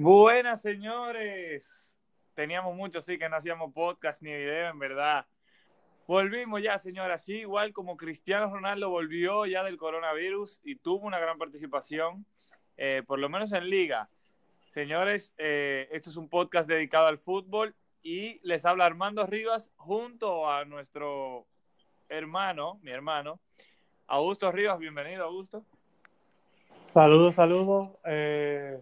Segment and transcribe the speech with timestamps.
[0.00, 1.98] Buenas, señores.
[2.34, 5.26] Teníamos mucho, sí, que no hacíamos podcast ni video, en verdad.
[6.06, 7.18] Volvimos ya, señora.
[7.18, 12.24] Sí, igual como Cristiano Ronaldo volvió ya del coronavirus y tuvo una gran participación,
[12.76, 14.08] eh, por lo menos en liga.
[14.70, 20.48] Señores, eh, esto es un podcast dedicado al fútbol y les habla Armando Rivas junto
[20.48, 21.46] a nuestro
[22.10, 23.40] hermano, mi hermano,
[24.06, 24.78] Augusto Rivas.
[24.78, 25.64] Bienvenido, Augusto.
[26.92, 27.88] Saludos, saludos.
[28.04, 28.78] Eh,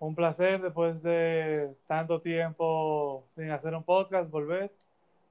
[0.00, 4.72] un placer después de tanto tiempo sin hacer un podcast, volver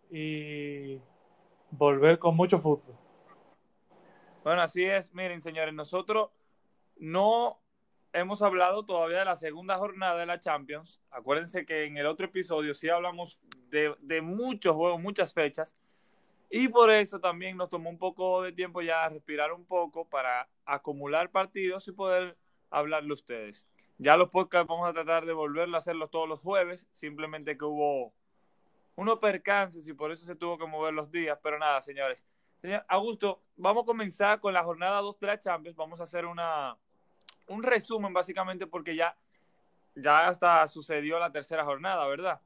[0.09, 1.01] y
[1.71, 2.95] volver con mucho fútbol.
[4.41, 5.13] Bueno, así es.
[5.13, 6.29] Miren, señores, nosotros
[6.95, 7.59] no
[8.15, 11.01] hemos hablado todavía de la segunda jornada de la Champions.
[11.11, 15.75] Acuérdense que en el otro episodio sí hablamos de, muchos juegos, muchas fechas.
[16.49, 20.47] Y por eso también nos tomó un poco de tiempo ya respirar un poco para
[20.63, 22.37] acumular partidos y poder
[22.69, 23.67] hablarle a ustedes.
[23.97, 27.65] Ya los podcasts vamos a tratar de volverlo a hacerlos todos los jueves, simplemente que
[27.65, 28.13] hubo
[28.95, 32.25] unos percances y por eso se tuvo que mover los días, pero nada, señores.
[32.61, 36.25] Señor Augusto, vamos a comenzar con la jornada 2 de la Champions, vamos a hacer
[36.25, 36.77] una,
[37.47, 39.17] un resumen básicamente porque ya,
[39.95, 42.41] ya hasta sucedió la tercera jornada, ¿verdad?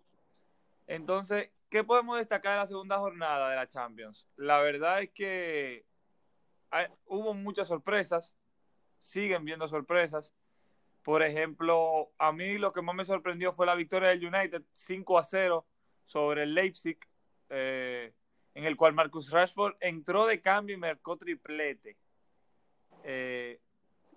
[0.87, 4.27] Entonces, ¿qué podemos destacar de la segunda jornada de la Champions?
[4.35, 5.85] La verdad es que
[7.05, 8.35] hubo muchas sorpresas,
[8.99, 10.33] siguen viendo sorpresas.
[11.03, 15.17] Por ejemplo, a mí lo que más me sorprendió fue la victoria del United 5
[15.17, 15.65] a 0
[16.05, 16.99] sobre el Leipzig,
[17.49, 18.13] eh,
[18.53, 21.97] en el cual Marcus Rashford entró de cambio y marcó triplete.
[23.03, 23.59] Eh,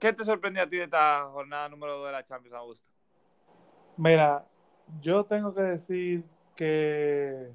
[0.03, 2.85] ¿Qué te sorprendió a ti de esta jornada número 2 de la Champions, Augusto?
[3.97, 4.45] Mira,
[5.01, 6.25] yo tengo que decir
[6.57, 7.53] que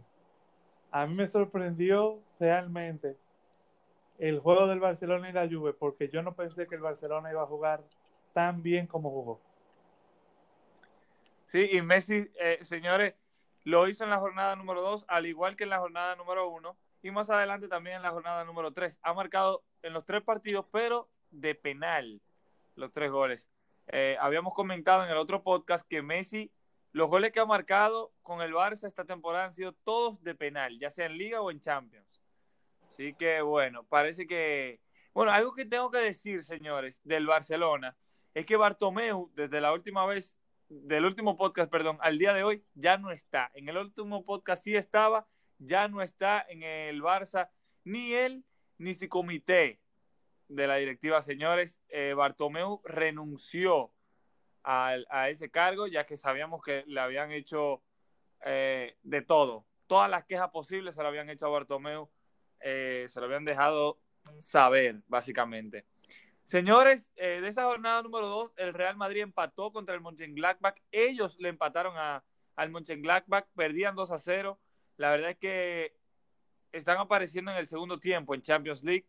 [0.89, 3.17] a mí me sorprendió realmente
[4.17, 7.43] el juego del Barcelona y la Juve, porque yo no pensé que el Barcelona iba
[7.43, 7.83] a jugar
[8.31, 9.41] tan bien como jugó.
[11.47, 13.13] Sí, y Messi, eh, señores,
[13.65, 16.77] lo hizo en la jornada número 2, al igual que en la jornada número 1,
[17.01, 18.99] y más adelante también en la jornada número 3.
[19.03, 22.21] Ha marcado en los tres partidos, pero de penal,
[22.77, 23.49] los tres goles.
[23.87, 26.51] Eh, habíamos comentado en el otro podcast que Messi,
[26.91, 30.79] los goles que ha marcado con el Barça esta temporada han sido todos de penal,
[30.79, 32.21] ya sea en Liga o en Champions.
[32.89, 34.79] Así que bueno, parece que...
[35.13, 37.97] Bueno, algo que tengo que decir, señores, del Barcelona
[38.33, 40.37] es que Bartomeu, desde la última vez,
[40.69, 43.49] del último podcast, perdón, al día de hoy, ya no está.
[43.55, 45.27] En el último podcast sí estaba,
[45.57, 47.49] ya no está en el Barça,
[47.83, 48.45] ni él,
[48.77, 49.79] ni su comité
[50.47, 51.79] de la directiva, señores.
[51.89, 53.91] Eh, Bartomeu renunció
[54.63, 57.81] a, ese cargo, ya que sabíamos que le habían hecho
[58.45, 59.65] eh, de todo.
[59.87, 62.09] Todas las quejas posibles se lo habían hecho a Bartomeu,
[62.59, 63.99] eh, se lo habían dejado
[64.39, 65.85] saber, básicamente.
[66.43, 70.77] Señores, de esa jornada número 2, el Real Madrid empató contra el Mönchengladbach.
[70.91, 72.23] Ellos le empataron a,
[72.55, 74.59] al Mönchengladbach, perdían 2 a 0.
[74.95, 75.97] La verdad es que
[76.71, 79.05] están apareciendo en el segundo tiempo en Champions League.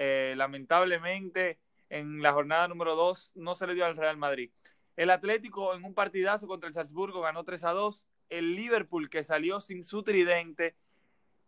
[0.00, 1.58] Eh, lamentablemente,
[1.90, 4.52] en la jornada número 2 no se le dio al Real Madrid.
[4.94, 8.06] El Atlético en un partidazo contra el Salzburgo ganó 3 a 2.
[8.30, 10.76] El Liverpool que salió sin su tridente,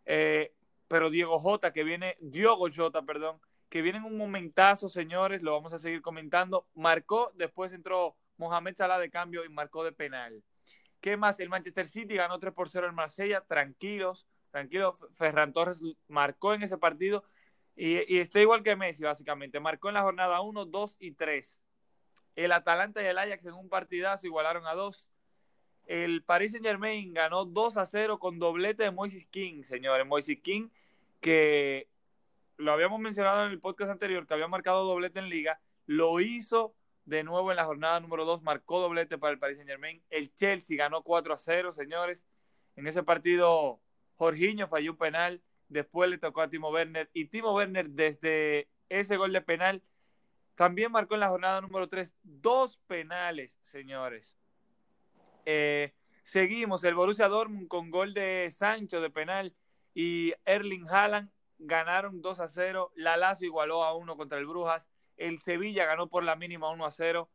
[0.05, 0.53] eh,
[0.89, 5.53] pero Diego Jota, que viene, Diogo Jota, perdón, que viene en un momentazo, señores, lo
[5.53, 6.67] vamos a seguir comentando.
[6.73, 10.43] Marcó, después entró Mohamed Salah de cambio y marcó de penal.
[10.99, 11.39] ¿Qué más?
[11.39, 15.05] El Manchester City ganó 3 por 0 en Marsella, tranquilos, tranquilos.
[15.13, 17.23] Ferran Torres marcó en ese partido
[17.75, 19.59] y, está igual que Messi, básicamente.
[19.59, 21.61] Marcó en la jornada 1, 2 y 3.
[22.35, 25.07] El Atalanta y el Ajax en un partidazo igualaron a 2.
[25.87, 30.05] El Paris Saint Germain ganó 2 a 0 con doblete de Moises King, señores.
[30.05, 30.69] Moises King
[31.21, 31.87] que
[32.57, 36.75] lo habíamos mencionado en el podcast anterior, que había marcado doblete en liga, lo hizo
[37.05, 40.01] de nuevo en la jornada número 2, marcó doblete para el Paris Saint Germain.
[40.09, 42.25] El Chelsea ganó 4 a 0, señores.
[42.75, 43.79] En ese partido,
[44.15, 45.41] Jorginho falló un penal,
[45.71, 49.81] después le tocó a Timo Werner, y Timo Werner desde ese gol de penal
[50.55, 54.37] también marcó en la jornada número 3 dos penales, señores.
[55.45, 59.55] Eh, seguimos, el Borussia Dortmund con gol de Sancho de penal
[59.95, 62.91] y Erling Haaland ganaron 2 a 0.
[62.95, 64.89] La Lazio igualó a 1 contra el Brujas.
[65.17, 67.29] El Sevilla ganó por la mínima 1 a 0.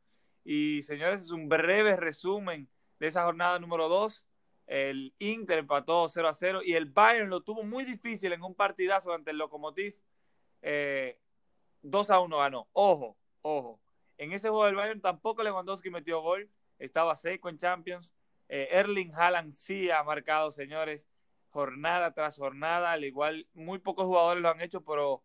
[0.45, 2.69] Y señores, es un breve resumen
[3.01, 4.25] de esa jornada número 2.
[4.67, 8.55] El Inter empató 0 a 0 y el Bayern lo tuvo muy difícil en un
[8.55, 9.95] partidazo ante el Lokomotiv.
[10.63, 11.19] Eh,
[11.83, 12.69] 2 a 1 ganó.
[12.73, 13.81] Ojo, ojo.
[14.19, 18.15] En ese juego del Bayern tampoco Lewandowski metió gol, estaba seco en Champions.
[18.49, 21.09] Eh, Erling Haaland sí ha marcado, señores,
[21.51, 25.23] jornada tras jornada, al igual muy pocos jugadores lo han hecho, pero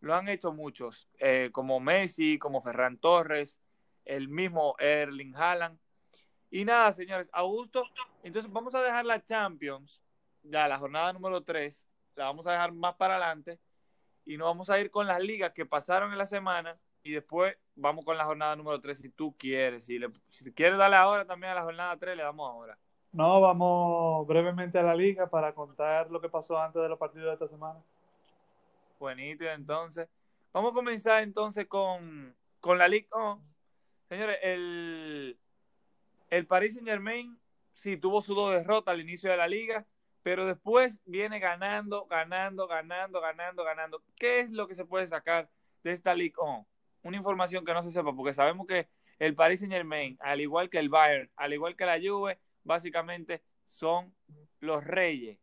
[0.00, 3.60] lo han hecho muchos, eh, como Messi, como Ferran Torres,
[4.04, 5.78] el mismo Erling Haaland.
[6.50, 7.84] Y nada, señores, Augusto,
[8.22, 10.00] entonces vamos a dejar la Champions,
[10.42, 13.60] ya la jornada número 3, la vamos a dejar más para adelante
[14.24, 17.56] y nos vamos a ir con las ligas que pasaron en la semana y después
[17.74, 19.84] vamos con la jornada número 3 si tú quieres.
[19.86, 22.78] Si, le, si quieres darle ahora también a la jornada 3, le damos ahora.
[23.12, 27.26] No, vamos brevemente a la liga para contar lo que pasó antes de los partidos
[27.26, 27.80] de esta semana.
[28.98, 30.08] Buenito, entonces.
[30.52, 33.38] Vamos a comenzar entonces con, con la Liga
[34.08, 35.38] Señores, el,
[36.30, 37.38] el Paris Saint Germain
[37.74, 39.84] sí tuvo su dos derrotas al inicio de la liga,
[40.22, 44.02] pero después viene ganando, ganando, ganando, ganando, ganando.
[44.16, 45.50] ¿Qué es lo que se puede sacar
[45.82, 46.66] de esta Ligue 1?
[47.02, 48.88] Una información que no se sepa, porque sabemos que
[49.18, 53.42] el Paris Saint Germain, al igual que el Bayern, al igual que la Juve, básicamente
[53.66, 54.14] son
[54.60, 55.38] los reyes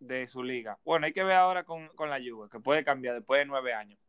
[0.00, 0.78] de su liga.
[0.84, 4.00] Bueno, hay que ver ahora con, la Juve, que puede cambiar después de nueve años.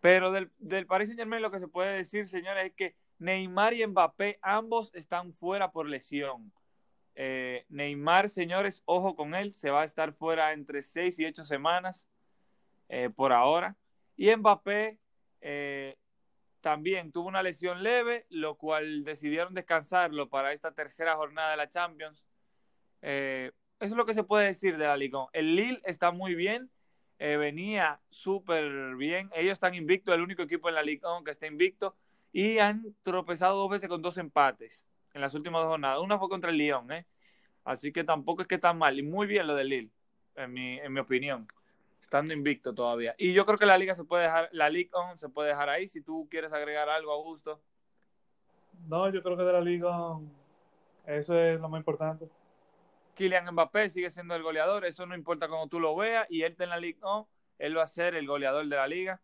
[0.00, 3.74] Pero del, del Paris Saint Germain lo que se puede decir, señores, es que Neymar
[3.74, 6.52] y Mbappé ambos están fuera por lesión.
[7.14, 11.44] Eh, Neymar, señores, ojo con él, se va a estar fuera entre seis y ocho
[11.44, 12.08] semanas
[12.88, 13.76] eh, por ahora.
[14.16, 14.98] Y Mbappé
[15.42, 15.98] eh,
[16.62, 21.68] también tuvo una lesión leve, lo cual decidieron descansarlo para esta tercera jornada de la
[21.68, 22.24] Champions.
[23.02, 25.26] eso es lo que se puede decir de la Liga.
[25.34, 26.70] El Lille está muy bien,
[27.18, 29.30] venía súper bien.
[29.34, 31.94] Ellos están invictos, el único equipo en la Liga que está invicto.
[32.32, 36.00] Y han tropezado dos veces con dos empates en las últimas dos jornadas.
[36.00, 37.06] Una fue contra el Lyon, ¿eh?
[37.64, 38.98] Así que tampoco es que tan mal.
[38.98, 39.90] Y muy bien lo del Lille,
[40.36, 41.46] en mi, en mi opinión.
[42.00, 43.14] Estando invicto todavía.
[43.18, 45.68] Y yo creo que la liga se puede dejar, la Liga On se puede dejar
[45.68, 45.86] ahí.
[45.86, 47.60] Si tú quieres agregar algo, Augusto.
[48.88, 50.18] No, yo creo que de la Liga
[51.06, 52.28] eso es lo más importante.
[53.14, 56.52] Kylian Mbappé sigue siendo el goleador, eso no importa cómo tú lo veas, y él
[56.52, 57.26] está en la Liga On,
[57.58, 59.20] él va a ser el goleador de la liga.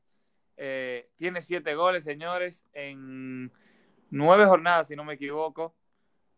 [0.56, 3.52] Eh, tiene siete goles, señores, en
[4.10, 5.74] nueve jornadas, si no me equivoco,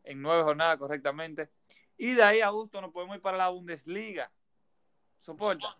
[0.02, 1.50] en nueve jornadas correctamente.
[1.96, 4.30] Y de ahí, a gusto, nos podemos ir para la Bundesliga.
[5.20, 5.76] ¿Soporta?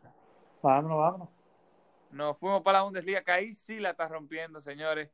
[0.63, 1.29] Vámonos, vámonos.
[2.11, 5.11] Nos fuimos para la Bundesliga, que ahí sí la está rompiendo, señores.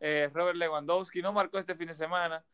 [0.00, 2.44] Eh, Robert Lewandowski no marcó este fin de semana,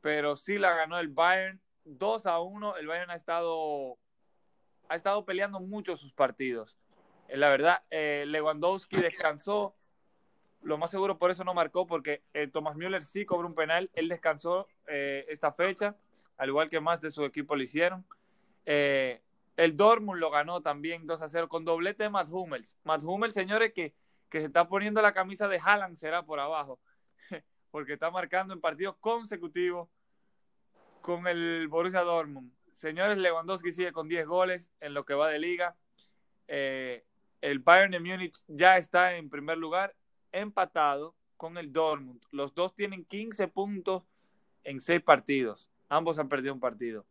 [0.00, 2.76] pero sí la ganó el Bayern 2 a 1.
[2.76, 3.98] El Bayern ha estado,
[4.88, 6.76] ha estado peleando mucho sus partidos.
[7.30, 9.72] Eh, la verdad, eh, Lewandowski descansó.
[10.62, 13.90] Lo más seguro por eso no marcó, porque eh, Thomas Müller sí cobró un penal.
[13.94, 15.96] Él descansó esta fecha,
[16.36, 18.04] al igual que más de su equipo lo hicieron.
[18.64, 22.76] el Dortmund lo ganó también 2 a 0 con doblete de Matt Hummels.
[22.82, 23.94] Matt Hummels, señores, que,
[24.28, 26.80] que se está poniendo la camisa de Haaland, será por abajo,
[27.70, 29.88] porque está marcando en partidos consecutivos
[31.00, 32.52] con el Borussia Dortmund.
[32.72, 35.76] Señores, Lewandowski sigue con 10 goles en lo que va de liga.
[36.48, 37.04] Eh,
[37.40, 39.94] el Bayern de Múnich ya está en primer lugar,
[40.32, 42.22] empatado con el Dortmund.
[42.30, 44.04] Los dos tienen 15 puntos
[44.64, 45.70] en 6 partidos.
[45.88, 47.06] Ambos han perdido un partido.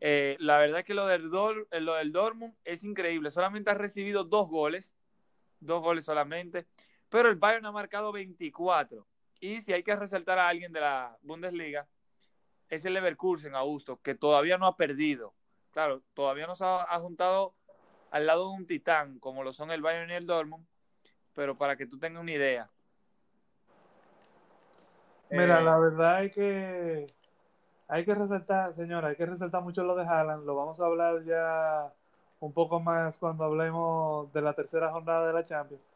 [0.00, 1.30] Eh, la verdad es que lo del,
[1.70, 3.30] eh, lo del Dortmund es increíble.
[3.30, 4.96] Solamente ha recibido dos goles.
[5.60, 6.66] Dos goles solamente.
[7.08, 9.06] Pero el Bayern ha marcado 24.
[9.40, 11.86] Y si hay que resaltar a alguien de la Bundesliga,
[12.70, 15.34] es el Leverkusen, Augusto, que todavía no ha perdido.
[15.70, 17.54] Claro, todavía no se ha juntado
[18.14, 20.64] al lado de un titán, como lo son el Bayern y el Dortmund,
[21.34, 22.70] pero para que tú tengas una idea.
[25.30, 27.12] Mira, eh, la verdad es que
[27.88, 31.24] hay que resaltar, señora, hay que resaltar mucho lo de Haaland, lo vamos a hablar
[31.24, 31.92] ya
[32.38, 35.88] un poco más cuando hablemos de la tercera jornada de la Champions.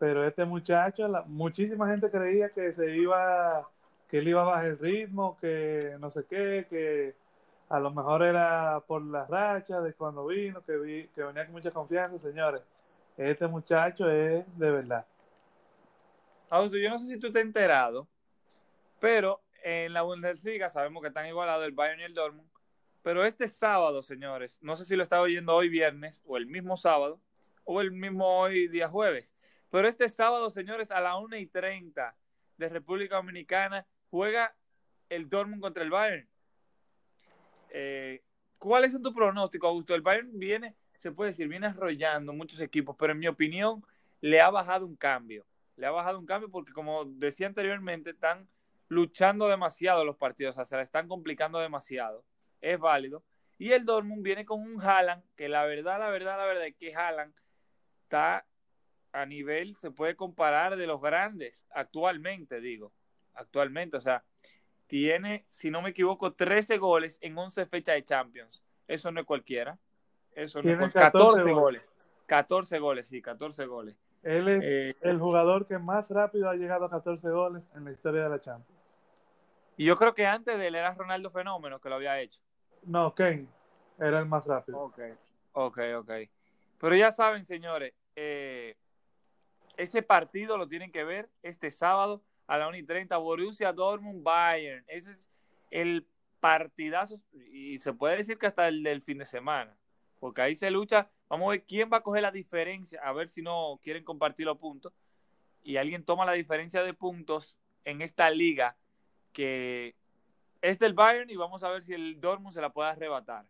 [0.00, 3.60] Pero este muchacho, muchísima gente creía que se iba,
[4.08, 7.14] que él iba a bajar el ritmo, que no sé qué, que
[7.70, 11.52] a lo mejor era por la racha de cuando vino, que, vi, que venía con
[11.52, 12.66] mucha confianza, señores.
[13.16, 15.06] Este muchacho es de verdad.
[16.50, 18.08] Augusto, yo no sé si tú te has enterado,
[18.98, 22.50] pero en la Bundesliga sabemos que están igualados el Bayern y el Dortmund.
[23.02, 26.76] Pero este sábado, señores, no sé si lo estaba oyendo hoy viernes o el mismo
[26.76, 27.20] sábado
[27.62, 29.32] o el mismo hoy día jueves.
[29.70, 32.16] Pero este sábado, señores, a la 1 y 30
[32.56, 34.56] de República Dominicana juega
[35.08, 36.28] el Dortmund contra el Bayern.
[37.70, 38.22] Eh,
[38.58, 39.94] ¿Cuál es tu pronóstico, Augusto?
[39.94, 43.82] El Bayern viene, se puede decir, viene arrollando muchos equipos, pero en mi opinión
[44.20, 45.46] le ha bajado un cambio.
[45.76, 48.48] Le ha bajado un cambio porque, como decía anteriormente, están
[48.88, 52.24] luchando demasiado los partidos, o sea, se la están complicando demasiado.
[52.60, 53.24] Es válido.
[53.56, 56.76] Y el Dortmund viene con un Haaland, que la verdad, la verdad, la verdad es
[56.76, 57.34] que Haaland
[58.02, 58.46] está
[59.12, 62.92] a nivel, se puede comparar de los grandes actualmente, digo.
[63.34, 63.96] actualmente.
[63.96, 64.24] O sea,
[64.90, 68.64] tiene, si no me equivoco, 13 goles en 11 fechas de Champions.
[68.88, 69.78] Eso no es cualquiera.
[70.32, 71.10] Eso no es cualquiera.
[71.12, 71.82] 14, 14 goles.
[72.26, 73.96] 14 goles, sí, 14 goles.
[74.24, 77.92] Él es eh, el jugador que más rápido ha llegado a 14 goles en la
[77.92, 78.80] historia de la Champions.
[79.76, 82.40] Y yo creo que antes de él era Ronaldo Fenómeno que lo había hecho.
[82.82, 83.46] No, Kane
[83.98, 84.78] era el más rápido.
[84.78, 84.98] Ok,
[85.52, 86.10] ok, ok.
[86.78, 88.76] Pero ya saben, señores, eh,
[89.76, 94.24] ese partido lo tienen que ver este sábado a la 1 y 30, Borussia Dortmund
[94.24, 94.84] Bayern.
[94.88, 95.30] Ese es
[95.70, 96.04] el
[96.40, 99.72] partidazo y se puede decir que hasta el del fin de semana,
[100.18, 101.08] porque ahí se lucha.
[101.28, 104.46] Vamos a ver quién va a coger la diferencia, a ver si no quieren compartir
[104.46, 104.92] los puntos.
[105.62, 108.76] Y alguien toma la diferencia de puntos en esta liga
[109.32, 109.94] que
[110.60, 113.46] es del Bayern y vamos a ver si el Dortmund se la puede arrebatar.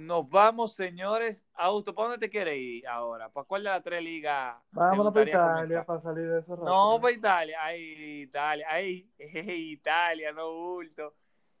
[0.00, 1.44] Nos vamos, señores.
[1.52, 3.28] Auto, ¿para dónde te quieres ir ahora?
[3.28, 4.56] ¿Para cuál de las tres ligas?
[4.70, 6.56] Vámonos para Italia para salir de eso.
[6.56, 7.58] No, para Italia.
[7.60, 8.66] Ay, Italia.
[8.70, 11.14] Ay, Italia, no bulto.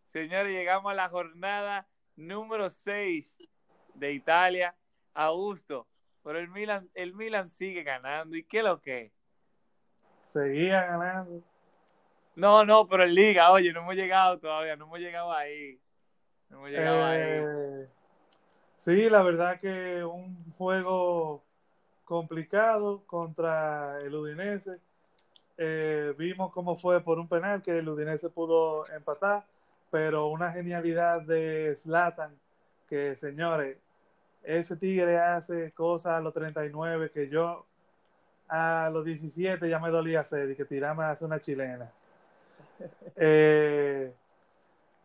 [0.08, 3.36] Señores, llegamos a la jornada número 6
[3.92, 4.74] de Italia.
[5.12, 5.86] Augusto,
[6.24, 8.38] pero el Milan, el Milan sigue ganando.
[8.38, 9.12] ¿Y qué es lo que?
[10.28, 11.42] Seguía ganando.
[12.36, 15.78] No, no, pero en Liga, oye, no hemos llegado todavía, no hemos llegado ahí.
[16.48, 17.86] No hemos llegado ahí.
[18.80, 21.42] Sí, la verdad que un juego
[22.06, 24.78] complicado contra el Udinese.
[25.58, 29.44] Eh, vimos cómo fue por un penal que el Udinese pudo empatar,
[29.90, 32.34] pero una genialidad de Zlatan,
[32.88, 33.76] que señores,
[34.42, 37.66] ese tigre hace cosas a los 39 que yo
[38.48, 41.90] a los 17 ya me dolía hacer y que tirame hace una chilena.
[43.16, 44.10] Eh,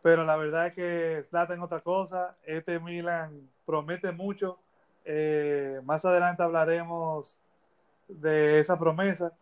[0.00, 2.36] pero la verdad es que Zlatan otra cosa.
[2.46, 4.58] Este Milan promete mucho.
[5.04, 7.38] Eh, más adelante hablaremos
[8.08, 9.32] de esa promesa.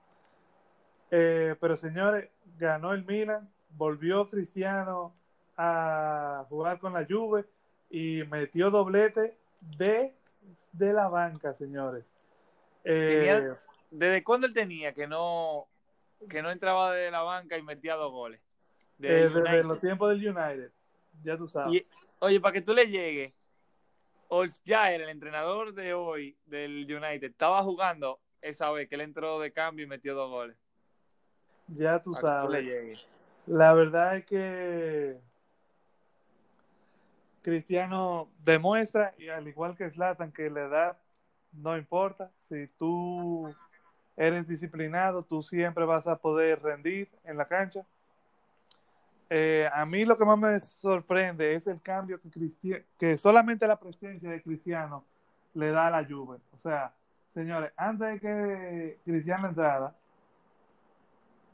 [1.10, 2.28] Eh, pero señores,
[2.58, 5.14] ganó el Milan, volvió Cristiano
[5.56, 7.44] a jugar con la Juve
[7.90, 10.12] y metió doblete de,
[10.72, 12.04] de la banca, señores.
[12.82, 13.54] Eh,
[13.90, 15.68] ¿Desde cuándo él tenía que no,
[16.28, 18.40] que no entraba de la banca y metía dos goles?
[18.98, 20.70] Desde los tiempos del United,
[21.22, 21.84] ya tú sabes.
[22.18, 23.32] oye, para que tú le llegues,
[24.34, 29.52] Solskjaer, el entrenador de hoy del United, estaba jugando esa vez que él entró de
[29.52, 30.56] cambio y metió dos goles.
[31.68, 33.08] Ya tú sabes.
[33.46, 35.20] La verdad es que
[37.42, 40.98] Cristiano demuestra, y al igual que Slatan, que la edad
[41.52, 42.32] no importa.
[42.48, 43.54] Si tú
[44.16, 47.86] eres disciplinado, tú siempre vas a poder rendir en la cancha.
[49.36, 53.80] Eh, a mí lo que más me sorprende es el cambio que, que solamente la
[53.80, 55.04] presencia de Cristiano
[55.54, 56.38] le da a la Juve.
[56.52, 56.92] O sea,
[57.32, 59.92] señores, antes de que Cristiano entrara,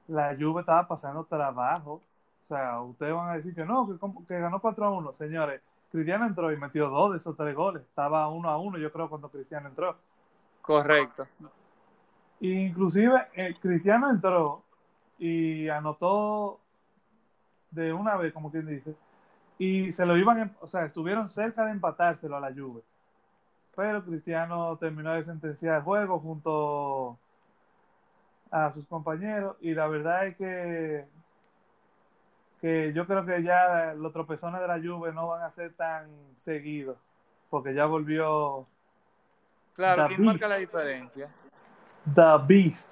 [0.09, 2.03] la Juve estaba pasando trabajo.
[2.45, 5.13] O sea, ustedes van a decir que no, que, ganó 4 a 1.
[5.15, 7.81] Señores, Cristiano entró y metió dos de esos tres goles.
[7.81, 9.97] Estaba 1 a 1, yo creo, cuando Cristiano entró.
[10.61, 11.27] Correcto.
[12.41, 14.65] Inclusive, eh, Cristiano entró
[15.19, 16.61] y anotó
[17.71, 18.95] de una vez, como quien dice,
[19.59, 22.83] y se lo iban, o sea, estuvieron cerca de empatárselo a la Juve.
[23.77, 27.19] Pero Cristiano terminó de sentenciar el juego junto
[28.51, 31.05] a sus compañeros y la verdad es que
[32.61, 36.11] que yo creo que ya los tropezones de la Juve no van a ser tan
[36.41, 36.99] seguidos
[37.49, 38.67] porque ya volvió
[39.75, 41.31] Claro, ¿quién marca la diferencia?
[42.15, 42.91] The Beast.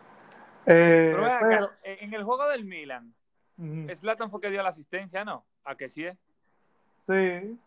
[0.64, 3.12] Eh, pero, en el juego del Milan,
[3.58, 5.44] Slatan fue que dio la asistencia, ¿no?
[5.64, 6.16] ¿A que sí es?
[7.06, 7.58] Sí.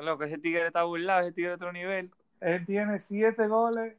[0.00, 2.10] Lo que ese tigre está burlado, ese tigre de otro nivel.
[2.40, 3.96] Él tiene siete goles.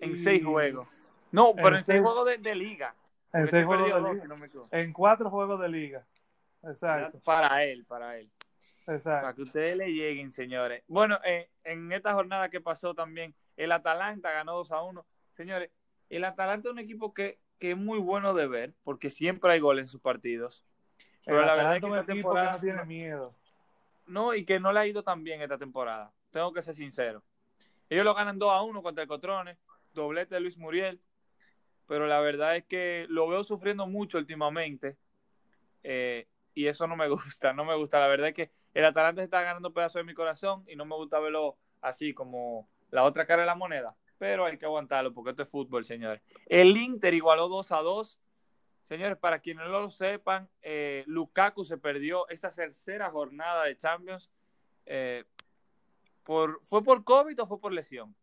[0.00, 0.88] En seis juegos.
[1.30, 2.94] No, pero en, seis, juegos de, liga.
[3.32, 4.66] En seis juegos de liga.
[4.72, 6.04] en cuatro juegos de liga.
[6.64, 7.20] Exacto.
[7.20, 8.28] Para él, para él.
[8.86, 9.22] Exacto.
[9.22, 10.82] Para que ustedes le lleguen, señores.
[10.88, 15.06] Bueno, eh, en esta jornada que pasó también, el Atalanta ganó 2 a 1.
[15.36, 15.70] Señores,
[16.10, 19.60] el Atalanta es un equipo que que es muy bueno de ver, porque siempre hay
[19.60, 20.64] goles en sus partidos.
[21.24, 23.32] Pero la verdad es que esta temporada no tiene miedo.
[24.04, 26.12] No, y que no le ha ido tan bien esta temporada.
[26.32, 27.22] Tengo que ser sincero.
[27.88, 29.58] Ellos lo ganan 2 a 1 contra el Cotrones,
[29.94, 31.00] doblete de Luis Muriel,
[31.86, 34.96] pero la verdad es que lo veo sufriendo mucho últimamente.
[35.84, 38.00] Eh, y eso no me gusta, no me gusta.
[38.00, 40.96] La verdad es que el Atalanta está ganando pedazos de mi corazón y no me
[40.96, 45.30] gusta verlo así como la otra cara de la moneda pero hay que aguantarlo porque
[45.30, 46.22] esto es fútbol, señores.
[46.46, 48.20] El Inter igualó 2 a 2.
[48.84, 54.30] Señores, para quienes no lo sepan, eh, Lukaku se perdió esta tercera jornada de Champions.
[54.86, 55.24] Eh,
[56.22, 58.14] por, ¿Fue por COVID o fue por lesión?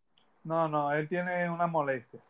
[0.46, 2.22] No, no, él tiene una molestia.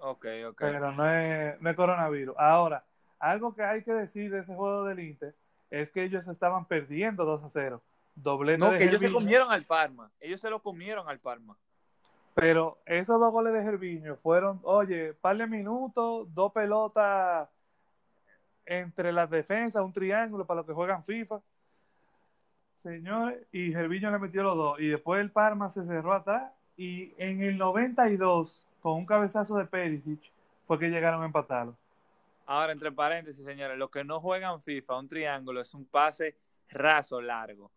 [0.00, 0.58] Ok, ok.
[0.58, 2.34] Pero no es, no es coronavirus.
[2.36, 2.82] Ahora,
[3.20, 5.32] algo que hay que decir de ese juego del Inter
[5.70, 7.82] es que ellos estaban perdiendo 2 a 0.
[8.16, 10.10] Doblete No, de que ellos se comieron al Parma.
[10.18, 11.56] Ellos se lo comieron al Parma.
[12.34, 17.48] Pero esos dos goles de Gerviño fueron, oye, par de minutos, dos pelotas
[18.64, 21.40] entre las defensas, un triángulo para los que juegan FIFA.
[22.82, 24.80] Señores, y Gerviño le metió los dos.
[24.80, 26.52] Y después el Parma se cerró atrás.
[26.76, 30.20] Y en el 92, con un cabezazo de Perisic,
[30.66, 31.76] fue que llegaron a empatarlo.
[32.46, 36.36] Ahora, entre paréntesis, señores, los que no juegan FIFA, un triángulo es un pase
[36.70, 37.70] raso largo.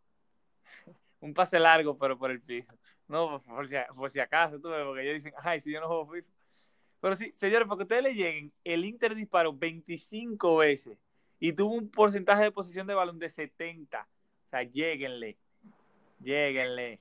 [1.22, 2.74] un pase largo, pero por el piso.
[3.08, 5.88] No, por si, por si acaso, tú ves, porque ellos dicen, ay, si yo no
[5.88, 6.28] juego FIFA.
[7.02, 10.98] Pero sí, señores, para que ustedes le lleguen, el Inter disparó 25 veces
[11.40, 14.08] y tuvo un porcentaje de posición de balón de 70.
[14.48, 15.38] O sea, lléguenle.
[16.20, 17.00] Lléguenle.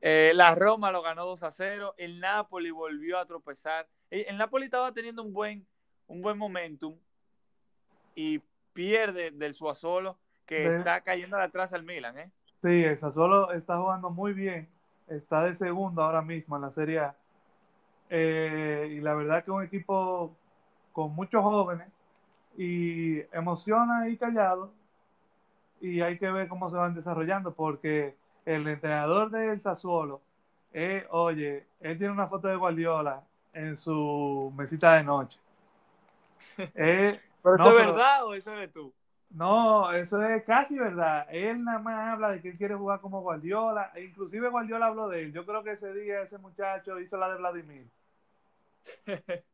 [0.00, 1.94] Eh, la Roma lo ganó 2 a 0.
[1.96, 3.88] El Napoli volvió a tropezar.
[4.10, 5.66] El, el Napoli estaba teniendo un buen,
[6.06, 6.96] un buen momentum
[8.14, 8.40] y
[8.72, 12.30] pierde del Suazolo que De- está cayendo atrás al Milan, ¿eh?
[12.62, 14.68] Sí, el Sassuolo está jugando muy bien.
[15.08, 17.14] Está de segundo ahora mismo en la Serie A.
[18.10, 20.36] Eh, y la verdad que es un equipo
[20.92, 21.88] con muchos jóvenes
[22.56, 24.70] y emociona y callado.
[25.80, 30.20] Y hay que ver cómo se van desarrollando porque el entrenador del Sassuolo,
[30.72, 35.38] eh, oye, él tiene una foto de Guardiola en su mesita de noche.
[36.74, 38.92] Eh, ¿Pero no, eso es pero- verdad o eso eres tú?
[39.34, 41.26] No, eso es casi verdad.
[41.28, 43.90] Él nada más habla de que él quiere jugar como Guardiola.
[43.96, 45.32] E inclusive Guardiola habló de él.
[45.32, 47.84] Yo creo que ese día ese muchacho hizo la de Vladimir.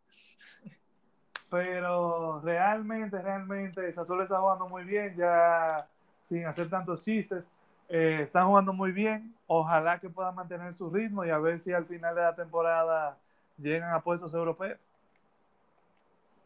[1.51, 5.89] Pero realmente, realmente, Sassuolo está jugando muy bien, ya
[6.29, 7.43] sin hacer tantos chistes.
[7.89, 9.35] Eh, están jugando muy bien.
[9.47, 13.17] Ojalá que puedan mantener su ritmo y a ver si al final de la temporada
[13.57, 14.79] llegan a puestos europeos.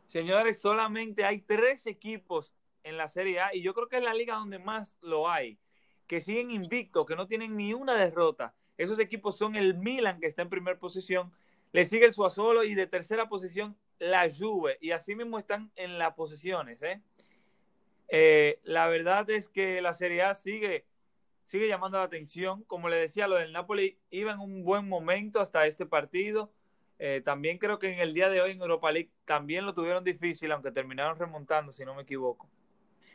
[0.06, 4.14] Señores, solamente hay tres equipos en la Serie A y yo creo que es la
[4.14, 5.58] liga donde más lo hay,
[6.06, 8.54] que siguen invictos, que no tienen ni una derrota.
[8.76, 11.32] Esos equipos son el Milan, que está en primera posición,
[11.72, 14.78] le sigue el Suazolo y de tercera posición la Juve.
[14.80, 16.82] Y así mismo están en las posiciones.
[16.82, 17.00] ¿eh?
[18.08, 20.86] Eh, la verdad es que la Serie A sigue,
[21.46, 22.62] sigue llamando la atención.
[22.64, 26.52] Como le decía, lo del Napoli iba en un buen momento hasta este partido.
[26.98, 30.04] Eh, también creo que en el día de hoy en Europa League también lo tuvieron
[30.04, 32.48] difícil, aunque terminaron remontando, si no me equivoco.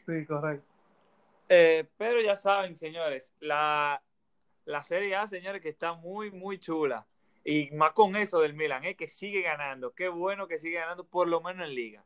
[0.09, 0.65] Sí, correcto.
[1.49, 4.01] Eh, pero ya saben, señores, la,
[4.65, 7.05] la Serie A, señores, que está muy, muy chula.
[7.43, 9.93] Y más con eso del Milan, eh, que sigue ganando.
[9.93, 12.03] Qué bueno que sigue ganando, por lo menos en Liga.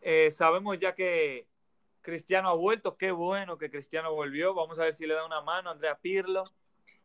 [0.00, 1.46] Eh, sabemos ya que
[2.02, 2.96] Cristiano ha vuelto.
[2.96, 4.54] Qué bueno que Cristiano volvió.
[4.54, 6.44] Vamos a ver si le da una mano a Andrea Pirlo.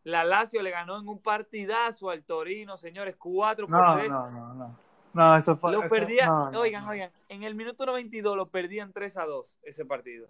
[0.04, 4.10] La Lazio le ganó en un partidazo al Torino, señores, 4 por No, 3.
[4.10, 4.80] no, no, no.
[5.14, 5.72] No, eso fue.
[5.72, 9.26] Lo eso- perdía, no, no, oigan, oigan, en el minuto 92 lo perdían 3 a
[9.26, 10.28] 2 ese partido.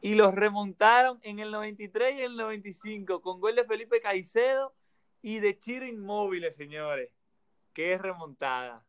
[0.00, 4.72] Y los remontaron en el 93 y el 95 con gol de Felipe Caicedo
[5.22, 7.10] y de Chiro Inmóviles, señores.
[7.74, 8.84] Que es remontada.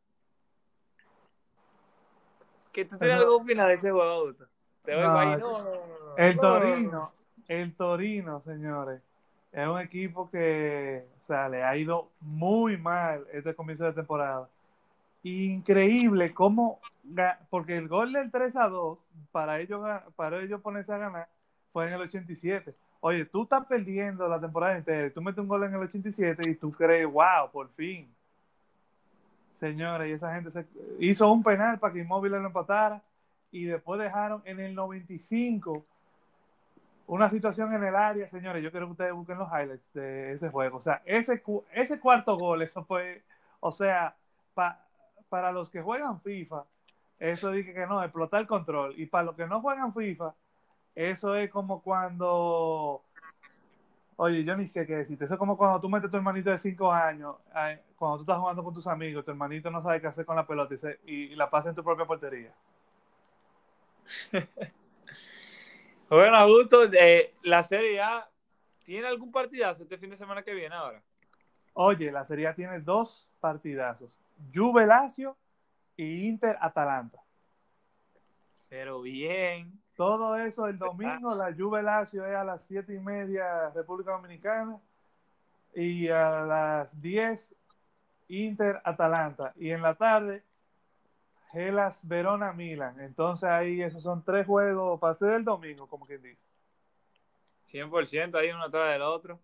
[2.72, 4.34] ¿Qué tú tienes algo que de ese juego?
[4.84, 6.18] Te oigo No, no.
[6.18, 7.14] El No, Torino,
[7.48, 9.02] el Torino, señores,
[9.52, 14.48] es un equipo que, o sea, le ha ido muy mal este comienzo de temporada.
[15.30, 16.80] Increíble cómo,
[17.50, 18.98] porque el gol del 3 a 2,
[19.32, 19.82] para ellos,
[20.16, 21.28] para ellos ponerse a ganar,
[21.72, 22.74] fue en el 87.
[23.02, 26.56] Oye, tú estás perdiendo la temporada entera, tú metes un gol en el 87 y
[26.56, 28.10] tú crees, wow, por fin.
[29.60, 30.66] Señores, y esa gente se
[31.00, 33.02] hizo un penal para que Inmóvil lo empatara
[33.52, 35.86] y después dejaron en el 95
[37.08, 40.50] una situación en el área, señores, yo quiero que ustedes busquen los highlights de ese
[40.50, 40.78] juego.
[40.78, 41.42] O sea, ese,
[41.74, 43.24] ese cuarto gol, eso fue,
[43.60, 44.16] o sea,
[44.54, 44.80] pa-
[45.30, 46.66] para los que juegan FIFA,
[47.20, 48.94] eso dije que no, explotar el control.
[49.00, 50.34] Y para los que no juegan FIFA,
[50.96, 53.04] eso es como cuando,
[54.18, 56.50] oye, yo ni sé qué decirte, eso es como cuando tú metes a tu hermanito
[56.50, 57.36] de 5 años,
[57.96, 60.48] cuando tú estás jugando con tus amigos, tu hermanito no sabe qué hacer con la
[60.48, 62.54] pelota y, se- y- y la pasa en tu propia portería.
[66.10, 68.28] Bueno, Augusto, eh, la Serie A
[68.84, 71.04] tiene algún partidazo este fin de semana que viene ahora.
[71.74, 74.20] Oye, la Serie A tiene dos partidazos.
[74.54, 75.38] Juve Lazio
[75.96, 77.20] y Inter Atalanta.
[78.70, 79.80] Pero bien.
[79.96, 84.80] Todo eso el domingo, la Juve Lazio es a las siete y media República Dominicana
[85.76, 87.54] y a las 10
[88.30, 89.54] Inter Atalanta.
[89.58, 90.44] Y en la tarde,
[91.52, 93.00] Gelas Verona Milan.
[93.02, 96.46] Entonces ahí esos son tres juegos para ser el domingo, como quien dice.
[97.72, 99.40] 100% ahí uno atrás del otro.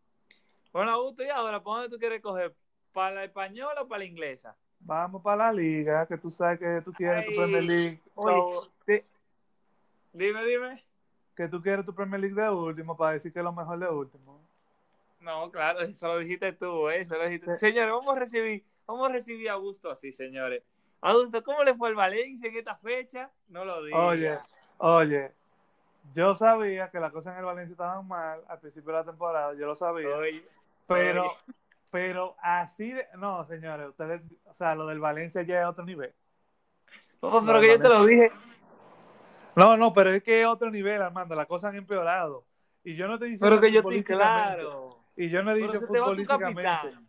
[0.72, 2.56] Bueno, Augusto, y ahora, ¿para dónde tú quieres coger?
[2.92, 4.56] ¿Para la española o para la inglesa?
[4.86, 8.02] Vamos para la liga, que tú sabes que tú quieres tu Ay, Premier League.
[8.16, 9.06] Oye, So, te-
[10.14, 10.84] dime, dime.
[11.36, 13.90] que tú quieres tu Premier League de último para decir que es lo mejor de
[13.90, 14.40] último.
[15.20, 17.02] No, claro, eso lo dijiste tú, ¿eh?
[17.02, 17.56] Eso lo dijiste.
[17.56, 17.60] Sí.
[17.68, 20.64] Señores, vamos a recibir, vamos a recibir a Augusto así, señores.
[21.02, 23.32] Augusto, ¿cómo le fue al Valencia en esta fecha?
[23.50, 24.02] No lo digas.
[24.02, 24.38] Oye,
[24.78, 25.32] oye,
[26.14, 29.54] yo sabía que las cosas en el Valencia estaban mal al principio de la temporada,
[29.56, 30.44] yo lo sabía, Oye,
[30.88, 31.32] pero, oye.
[31.92, 36.14] Pero así de, no, señores, ustedes, o sea, lo del Valencia ya es otro nivel.
[37.20, 38.32] Papá, pero No, que yo te lo dije.
[39.56, 42.46] No, no, pero es que es otro nivel, Armando, las cosas han empeorado.
[42.84, 45.00] Y yo no te diciendo Pero que yo estoy claro.
[45.16, 46.64] Y yo no he dicho futbolísticamente.
[46.64, 47.08] capitán.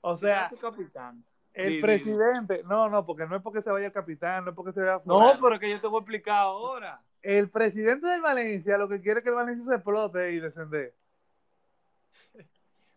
[0.00, 1.24] O sea, tu capitán.
[1.52, 4.72] el presidente, no, no, porque no es porque se vaya el capitán, no es porque
[4.72, 7.02] se vaya No, pero que yo te voy a explicar ahora.
[7.20, 10.94] El presidente del Valencia lo que quiere es que el Valencia se explote y descender.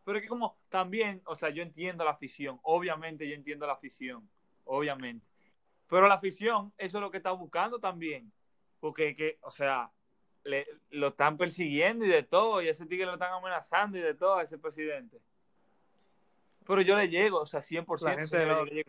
[0.06, 2.60] Pero es que como también, o sea, yo entiendo la afición.
[2.64, 4.28] Obviamente yo entiendo la afición.
[4.64, 5.24] Obviamente.
[5.88, 8.32] Pero la afición, eso es lo que está buscando también.
[8.80, 9.92] Porque, que, o sea,
[10.44, 12.60] le- lo están persiguiendo y de todo.
[12.60, 15.22] Y ese tigre lo están amenazando y de todo a ese presidente.
[16.66, 18.06] Pero yo le llego, o sea, 100%.
[18.06, 18.84] La gente señores, lo- le.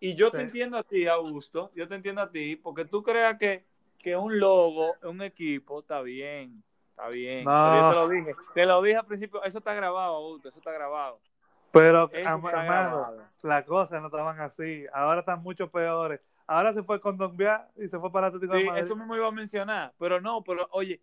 [0.00, 1.72] Y yo te entiendo a ti, Augusto.
[1.74, 2.54] Yo te entiendo a ti.
[2.56, 3.64] Porque tú creas que,
[3.98, 6.62] que un logo, un equipo, está bien.
[6.98, 7.44] Está bien.
[7.44, 7.76] No.
[7.76, 8.34] Yo te lo dije.
[8.54, 9.42] Te lo dije al principio.
[9.44, 10.48] Eso está grabado, Augusto.
[10.48, 11.20] Eso está grabado.
[11.70, 13.16] Pero, Armando, grabado.
[13.42, 14.84] las cosas no estaban así.
[14.92, 16.20] Ahora están mucho peores.
[16.46, 18.82] Ahora se fue con Don Bia y se fue para Atlético de Sí, Madrid.
[18.84, 19.92] eso mismo iba a mencionar.
[19.98, 21.00] Pero no, pero oye,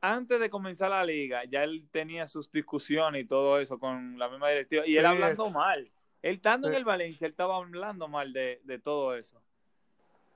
[0.00, 4.28] antes de comenzar la liga, ya él tenía sus discusiones y todo eso con la
[4.28, 4.84] misma directiva.
[4.86, 5.06] Y él Sí.
[5.06, 5.90] hablando mal.
[6.22, 9.40] Él estando en el Valencia, él estaba hablando mal de, de todo eso.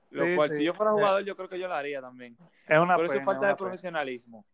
[0.09, 2.37] Lo cual, si yo fuera jugador, yo creo que yo lo haría también.
[2.67, 3.57] Es una Pero eso es falta de pena.
[3.57, 4.45] profesionalismo.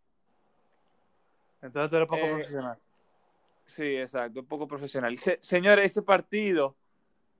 [1.61, 2.77] Entonces tú eres poco Eh, profesional.
[3.65, 5.17] Sí, exacto, un poco profesional.
[5.17, 6.75] Se- señores, ese partido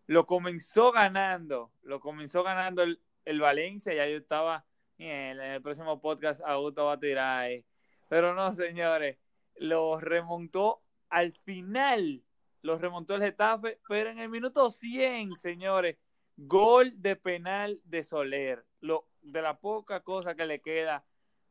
[0.08, 4.65] lo comenzó ganando, lo comenzó ganando el, el Valencia, ya yo estaba,
[4.97, 7.65] "Mierda, en el próximo podcast Augusto va a tirar, eh".
[8.10, 9.17] pero no, señores,
[9.55, 12.23] lo remontó al final,
[12.62, 15.97] lo remontó el Getafe, pero en el minuto 100, señores,
[16.38, 21.03] gol de penal de Soler, lo, de la poca cosa que le queda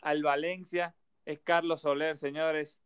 [0.02, 0.94] al Valencia
[1.28, 2.80] es Carlos Soler, señores,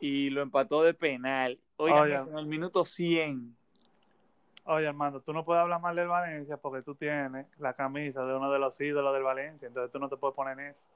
[0.00, 1.60] y lo empató de penal.
[1.76, 3.56] Oigan, en el minuto 100.
[4.64, 8.34] Oye, Armando, tú no puedes hablar mal del Valencia porque tú tienes la camisa de
[8.34, 9.68] uno de los ídolos del Valencia.
[9.68, 10.88] Entonces tú no te puedes poner en eso.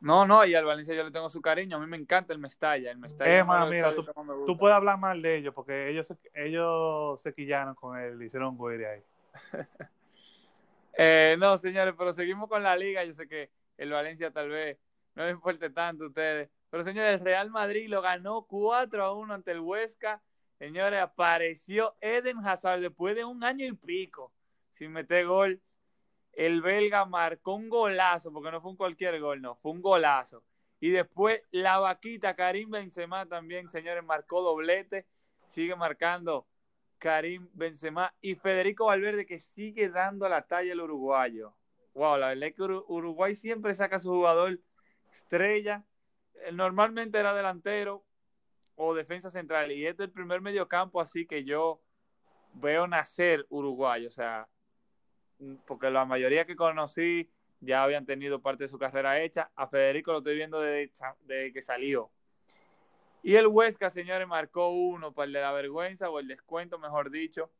[0.00, 1.76] No, no, y al Valencia yo le tengo su cariño.
[1.76, 2.90] A mí me encanta el Mestalla.
[2.90, 3.94] El Mestalla Es de más, mira.
[3.94, 8.56] Tú puedes hablar mal de ellos porque ellos se, ellos se quillaron con él, hicieron
[8.56, 9.02] güey ahí.
[11.02, 13.02] Eh, no, señores, pero seguimos con la liga.
[13.04, 14.76] Yo sé que el Valencia tal vez
[15.20, 16.50] no le importe tanto ustedes.
[16.70, 20.22] Pero, señores, el Real Madrid lo ganó 4 a 1 ante el Huesca.
[20.58, 24.32] Señores, apareció Eden Hazard después de un año y pico
[24.74, 25.60] sin meter gol.
[26.32, 30.42] El belga marcó un golazo, porque no fue un cualquier gol, no, fue un golazo.
[30.78, 35.06] Y después la vaquita Karim Benzema también, señores, marcó doblete.
[35.46, 36.46] Sigue marcando
[36.98, 41.54] Karim Benzema y Federico Valverde que sigue dando la talla al uruguayo.
[41.92, 44.60] Wow, la verdad es que Uru- Uruguay siempre saca a su jugador
[45.12, 45.84] estrella.
[46.44, 48.04] Él normalmente era delantero
[48.76, 51.82] o defensa central y este es el primer mediocampo así que yo
[52.54, 54.48] veo nacer Uruguay, o sea,
[55.66, 59.50] porque la mayoría que conocí ya habían tenido parte de su carrera hecha.
[59.54, 60.92] A Federico lo estoy viendo desde,
[61.24, 62.10] desde que salió.
[63.22, 67.10] Y el Huesca, señores, marcó uno para el de la vergüenza o el descuento, mejor
[67.10, 67.50] dicho.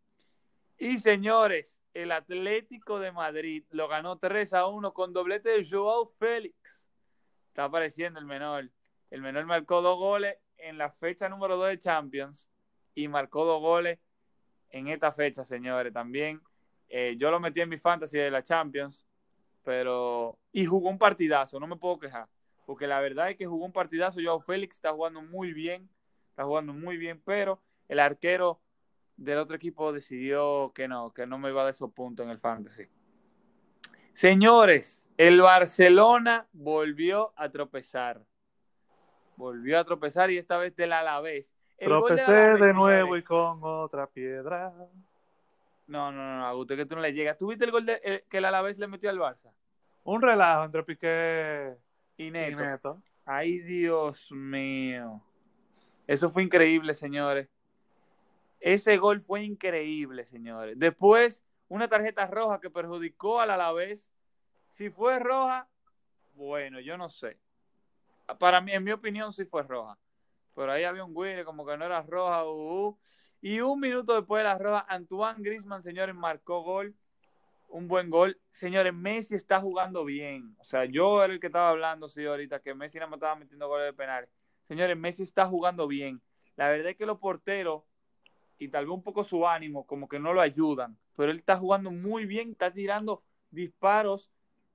[0.78, 6.06] Y señores, el Atlético de Madrid lo ganó 3 a 1 con doblete de Joao
[6.18, 6.86] Félix.
[7.50, 8.70] Está apareciendo el menor.
[9.10, 12.48] El menor marcó dos goles en la fecha número 2 de Champions
[12.94, 13.98] y marcó dos goles
[14.70, 15.92] en esta fecha, señores.
[15.92, 16.40] También
[16.88, 19.04] eh, yo lo metí en mi fantasy de la Champions,
[19.64, 20.38] pero.
[20.52, 22.28] Y jugó un partidazo, no me puedo quejar.
[22.66, 24.20] Porque la verdad es que jugó un partidazo.
[24.22, 25.88] Joao Félix está jugando muy bien.
[26.28, 28.60] Está jugando muy bien, pero el arquero
[29.16, 32.30] del otro equipo decidió que no, que no me iba a dar esos puntos en
[32.30, 32.84] el fantasy.
[34.14, 38.22] Señores, el Barcelona volvió a tropezar.
[39.36, 41.54] Volvió a tropezar y esta vez del Alavés.
[41.76, 44.72] El Tropecé Alavés, de nuevo y con otra piedra.
[45.86, 47.36] No, no, no, Augusto, que tú no le llegas.
[47.36, 49.52] ¿Tú viste el gol de- que el Alavés le metió al Barça?
[50.04, 51.76] Un relajo entre Piqué
[52.16, 52.30] Y y.
[52.30, 53.02] Neto.
[53.26, 55.20] Ay, Dios mío.
[56.06, 57.50] Eso fue increíble, señores.
[58.58, 60.78] Ese gol fue increíble, señores.
[60.78, 64.10] Después, una tarjeta roja que perjudicó al Alavés.
[64.70, 65.68] Si fue roja,
[66.34, 67.38] bueno, yo no sé.
[68.38, 69.98] Para mí, en mi opinión, sí fue roja.
[70.54, 72.44] Pero ahí había un güey como que no era roja.
[72.44, 72.98] uh, uh.
[73.40, 76.94] Y un minuto después de la rueda, Antoine Grisman, señores, marcó gol.
[77.68, 78.40] Un buen gol.
[78.50, 80.56] Señores, Messi está jugando bien.
[80.58, 83.36] O sea, yo era el que estaba hablando, sí, ahorita, que Messi no me estaba
[83.36, 84.30] metiendo goles de penales.
[84.64, 86.20] Señores, Messi está jugando bien.
[86.56, 87.84] La verdad es que los porteros
[88.58, 90.98] y tal vez un poco su ánimo, como que no lo ayudan.
[91.16, 94.30] Pero él está jugando muy bien, está tirando disparos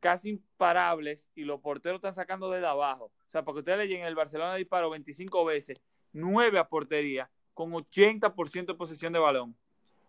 [0.05, 3.05] casi imparables y los porteros están sacando desde abajo.
[3.05, 5.81] O sea, para que ustedes leyen, el Barcelona disparó 25 veces,
[6.13, 9.57] 9 a portería, con 80% de posesión de balón.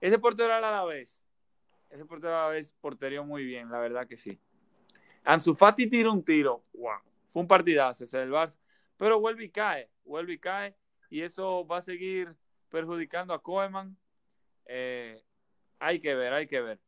[0.02, 1.22] Ese portero a la vez,
[1.88, 4.38] ese portero a la vez porterió muy bien, la verdad que sí.
[5.24, 8.58] Ansu Fati tira un tiro, wow, fue un partidazo ese del Barça,
[8.98, 10.76] pero vuelve y cae, vuelve y cae,
[11.08, 12.36] y eso va a seguir
[12.68, 13.96] perjudicando a Koeman.
[14.66, 15.24] Eh,
[15.78, 16.78] hay que ver, hay que ver.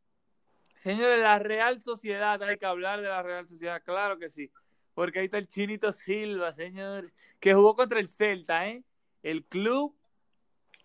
[0.83, 4.51] Señores, la Real Sociedad, hay que hablar de la Real Sociedad, claro que sí,
[4.95, 8.85] porque ahí está el Chinito Silva, señor, que jugó contra el Celta, ¿eh?
[9.23, 9.97] El club,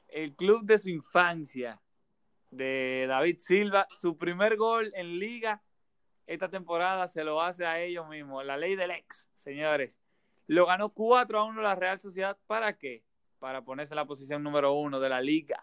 [0.08, 1.80] el club de su infancia,
[2.52, 5.62] de David Silva, su primer gol en liga
[6.26, 10.00] esta temporada se lo hace a ellos mismos, la ley del ex, señores.
[10.48, 13.04] Lo ganó 4 a 1 la Real Sociedad, ¿para qué?
[13.40, 15.62] Para ponerse en la posición número uno de la liga.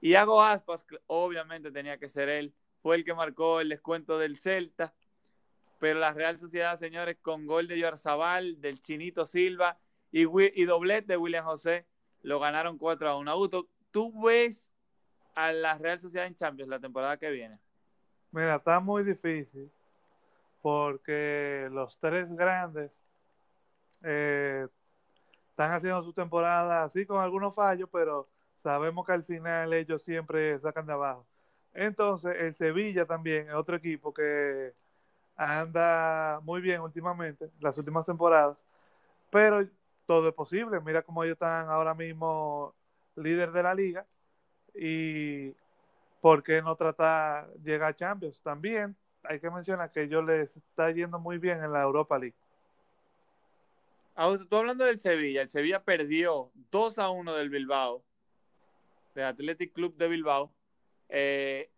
[0.00, 2.54] Y Hago Aspas, obviamente tenía que ser él,
[2.86, 4.94] fue el que marcó el descuento del Celta.
[5.80, 9.76] Pero la Real Sociedad, señores, con gol de Yorzabal, del Chinito Silva
[10.12, 11.84] y, y doblete de William José,
[12.22, 13.28] lo ganaron 4 a 1.
[13.28, 14.70] Auto, ¿tú ves
[15.34, 17.58] a la Real Sociedad en Champions la temporada que viene?
[18.30, 19.68] Mira, está muy difícil
[20.62, 22.92] porque los tres grandes
[24.04, 24.68] eh,
[25.50, 28.28] están haciendo su temporada así con algunos fallos, pero
[28.62, 31.26] sabemos que al final ellos siempre sacan de abajo.
[31.76, 34.72] Entonces, el Sevilla también es otro equipo que
[35.36, 38.56] anda muy bien últimamente, las últimas temporadas,
[39.30, 39.62] pero
[40.06, 40.80] todo es posible.
[40.80, 42.74] Mira cómo ellos están ahora mismo
[43.16, 44.06] líder de la liga
[44.74, 45.52] y
[46.22, 48.40] por qué no tratar llegar a Champions.
[48.40, 52.36] También hay que mencionar que ellos les está yendo muy bien en la Europa League.
[54.14, 58.02] Ahora, tú hablando del Sevilla, el Sevilla perdió 2 a 1 del Bilbao,
[59.14, 60.55] del Athletic Club de Bilbao,
[61.08, 61.70] eh,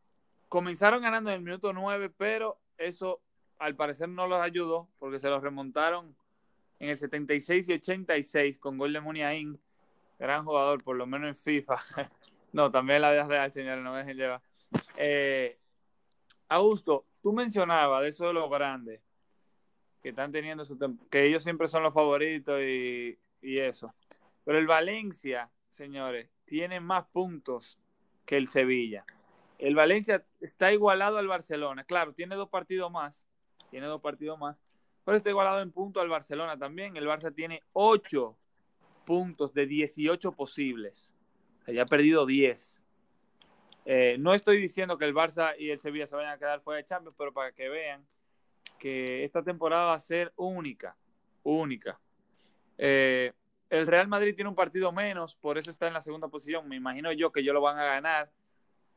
[0.49, 3.21] comenzaron ganando en el minuto 9, pero eso
[3.59, 6.15] al parecer no los ayudó porque se los remontaron
[6.79, 9.59] en el 76 y 86 con gol de Muniain,
[10.19, 11.77] gran jugador, por lo menos en FIFA.
[12.53, 14.41] no, también la vida real, señores, no me dejen llevar.
[14.97, 15.59] Eh,
[16.49, 19.01] Augusto, tú mencionabas de eso de los grandes
[20.01, 20.79] que están teniendo su
[21.11, 23.93] que ellos siempre son los favoritos y, y eso.
[24.45, 27.79] Pero el Valencia, señores, tiene más puntos
[28.25, 29.05] que el Sevilla.
[29.59, 31.85] El Valencia está igualado al Barcelona.
[31.85, 33.25] Claro, tiene dos partidos más.
[33.71, 34.57] Tiene dos partidos más.
[35.05, 36.97] Pero está igualado en punto al Barcelona también.
[36.97, 38.37] El Barça tiene ocho
[39.05, 41.15] puntos de 18 posibles.
[41.67, 42.79] ya ha perdido 10.
[43.85, 46.77] Eh, no estoy diciendo que el Barça y el Sevilla se vayan a quedar fuera
[46.77, 48.07] de Champions, pero para que vean
[48.79, 50.97] que esta temporada va a ser única.
[51.43, 51.99] Única.
[52.77, 53.33] Eh,
[53.71, 56.69] el Real Madrid tiene un partido menos, por eso está en la segunda posición.
[56.69, 58.31] Me imagino yo que ellos lo van a ganar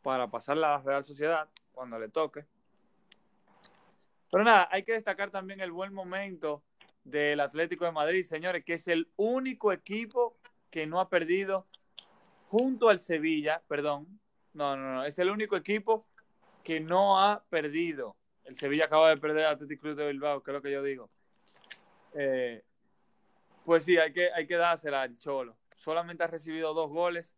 [0.01, 2.45] para pasarla a la Real Sociedad cuando le toque.
[4.31, 6.63] Pero nada, hay que destacar también el buen momento
[7.03, 10.37] del Atlético de Madrid, señores, que es el único equipo
[10.69, 11.67] que no ha perdido
[12.47, 14.19] junto al Sevilla, perdón,
[14.53, 16.05] no, no, no, es el único equipo
[16.63, 18.15] que no ha perdido.
[18.43, 20.83] El Sevilla acaba de perder al Atlético Club de Bilbao, que es lo que yo
[20.83, 21.09] digo.
[22.13, 22.63] Eh,
[23.65, 25.57] pues sí, hay que, hay que dársela al Cholo.
[25.75, 27.35] Solamente ha recibido dos goles,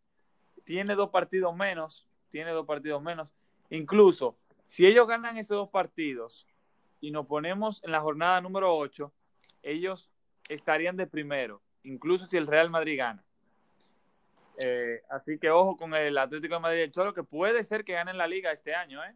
[0.64, 3.32] tiene dos partidos menos, tiene dos partidos menos.
[3.70, 6.48] Incluso, si ellos ganan esos dos partidos
[7.00, 9.12] y nos ponemos en la jornada número 8,
[9.62, 10.10] ellos
[10.48, 13.24] estarían de primero, incluso si el Real Madrid gana.
[14.58, 17.92] Eh, así que ojo con el Atlético de Madrid el Cholo, que puede ser que
[17.92, 19.14] ganen la liga este año, ¿eh?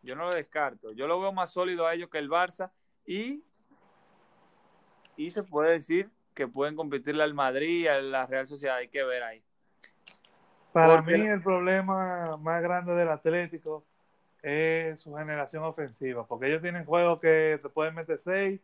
[0.00, 0.92] Yo no lo descarto.
[0.92, 2.72] Yo lo veo más sólido a ellos que el Barça
[3.04, 3.44] y,
[5.18, 8.76] y se puede decir que pueden competirle al Madrid y a la Real Sociedad.
[8.76, 9.43] Hay que ver ahí.
[10.74, 13.84] Para mí el problema más grande del Atlético
[14.42, 18.60] es su generación ofensiva, porque ellos tienen juegos que te pueden meter 6,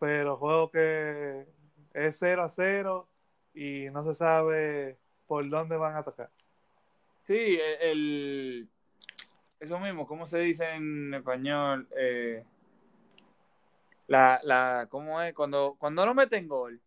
[0.00, 1.44] pero juegos que
[1.92, 3.06] es 0 a 0
[3.52, 6.30] y no se sabe por dónde van a atacar.
[7.24, 8.66] Sí, el,
[9.60, 11.86] eso mismo, ¿cómo se dice en español?
[11.94, 12.42] Eh,
[14.06, 15.34] la, la, ¿cómo es?
[15.34, 16.80] Cuando, cuando no meten gol,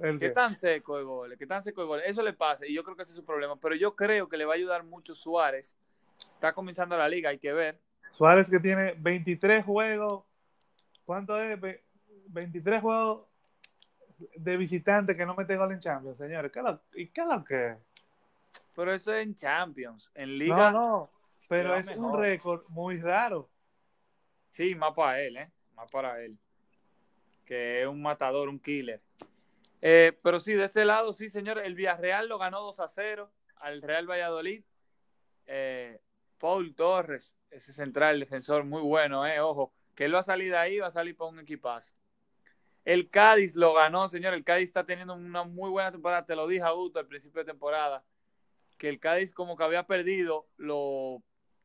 [0.00, 2.00] ¿Qué que tan seco el gol, que tan seco el gol.
[2.04, 3.56] Eso le pasa y yo creo que ese es su problema.
[3.56, 5.74] Pero yo creo que le va a ayudar mucho Suárez.
[6.34, 7.80] Está comenzando la liga, hay que ver.
[8.12, 10.24] Suárez que tiene 23 juegos.
[11.04, 11.58] ¿Cuánto es?
[12.28, 13.26] 23 juegos
[14.36, 16.52] de visitante que no mete gol en Champions, señores.
[16.52, 17.76] ¿Qué lo, ¿Y qué es lo que
[18.76, 20.12] Pero eso es en Champions.
[20.14, 20.70] En Liga.
[20.70, 21.10] No, no.
[21.48, 22.04] Pero es mejor.
[22.04, 23.48] un récord muy raro.
[24.52, 25.50] Sí, más para él, ¿eh?
[25.74, 26.38] Más para él.
[27.44, 29.00] Que es un matador, un killer.
[29.80, 31.58] Eh, pero sí, de ese lado, sí, señor.
[31.58, 34.64] El Villarreal lo ganó 2 a 0 al Real Valladolid.
[35.46, 36.00] Eh,
[36.38, 40.58] Paul Torres, ese central defensor muy bueno, eh, ojo, que él va a salir de
[40.58, 41.92] ahí, va a salir para un equipazo.
[42.84, 44.34] El Cádiz lo ganó, señor.
[44.34, 46.24] El Cádiz está teniendo una muy buena temporada.
[46.24, 48.02] Te lo dije, Augusto, al principio de temporada.
[48.78, 50.46] Que el Cádiz, como que había perdido,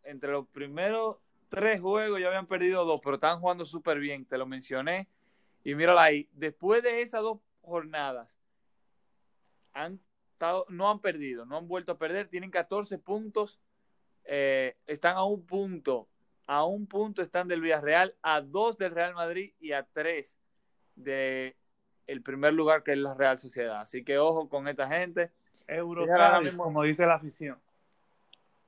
[0.04, 4.26] entre los primeros tres juegos ya habían perdido dos, pero estaban jugando súper bien.
[4.26, 5.08] Te lo mencioné.
[5.63, 6.28] Y míralo ahí.
[6.34, 8.39] Después de esas dos jornadas,
[9.73, 9.99] han
[10.32, 12.28] estado, no han perdido, no han vuelto a perder.
[12.28, 13.60] Tienen 14 puntos.
[14.26, 16.08] eh, están a un punto.
[16.47, 20.38] A un punto están del Villarreal, a dos del Real Madrid y a tres
[20.95, 21.58] de
[22.08, 23.82] el primer lugar que es la Real Sociedad.
[23.82, 25.32] Así que ojo con esta gente.
[26.45, 27.60] Mismo- como dice la afición.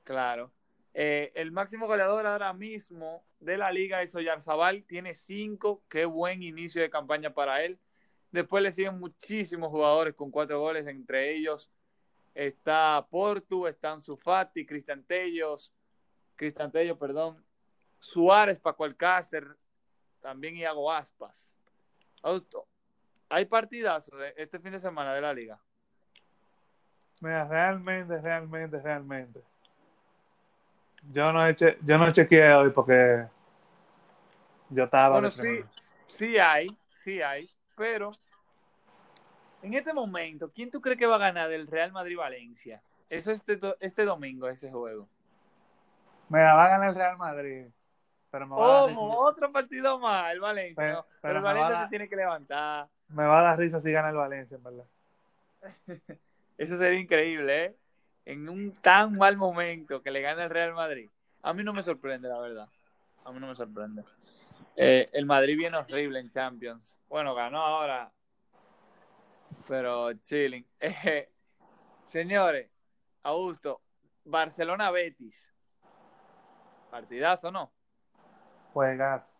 [0.04, 0.50] Claro.
[0.94, 6.42] Eh, el máximo goleador ahora mismo de la liga es Oyarzabal, tiene cinco, qué buen
[6.42, 7.78] inicio de campaña para él.
[8.30, 11.70] Después le siguen muchísimos jugadores con cuatro goles, entre ellos
[12.36, 15.72] está Portu, están Sufati, Cristian Tellos,
[16.36, 17.42] Cristian Tello, perdón,
[17.98, 19.56] Suárez, Paco Alcácer,
[20.20, 21.48] también Iago Aspas.
[22.22, 22.66] Augusto,
[23.30, 25.58] hay partidazos este fin de semana de la liga.
[27.20, 29.42] Mira, realmente, realmente, realmente.
[31.10, 33.26] Yo no, eche, yo no chequeé hoy porque
[34.68, 35.60] yo estaba Bueno, sí,
[36.06, 36.68] sí hay,
[37.02, 38.12] sí hay, pero
[39.62, 42.82] en este momento, ¿quién tú crees que va a ganar del Real Madrid-Valencia?
[43.08, 45.08] Eso este, este domingo, ese juego.
[46.28, 47.66] Mira, va a ganar el Real Madrid.
[48.30, 50.74] Pero me va, a, dar otro partido más, el Valencia.
[50.76, 51.02] Pero- ¿no?
[51.02, 52.88] pero Pero el me Valencia dar- se tiene que levantar.
[53.08, 54.84] me va a dar risa si gana el Valencia, en verdad.
[56.58, 57.76] Eso sería increíble, ¿eh?
[58.24, 61.08] En un tan mal momento que le gana el Real Madrid.
[61.42, 62.68] A mí no me sorprende, la verdad.
[63.24, 64.02] A mí no me sorprende.
[64.78, 67.00] Eh, el Madrid viene horrible en Champions.
[67.08, 68.12] Bueno, ganó ahora.
[69.66, 70.66] Pero chilling.
[70.80, 71.30] Eh,
[72.06, 72.70] señores,
[73.22, 73.80] Augusto,
[74.24, 75.52] Barcelona-Betis.
[76.90, 77.72] Partidazo, ¿no?
[78.72, 79.34] Juegas.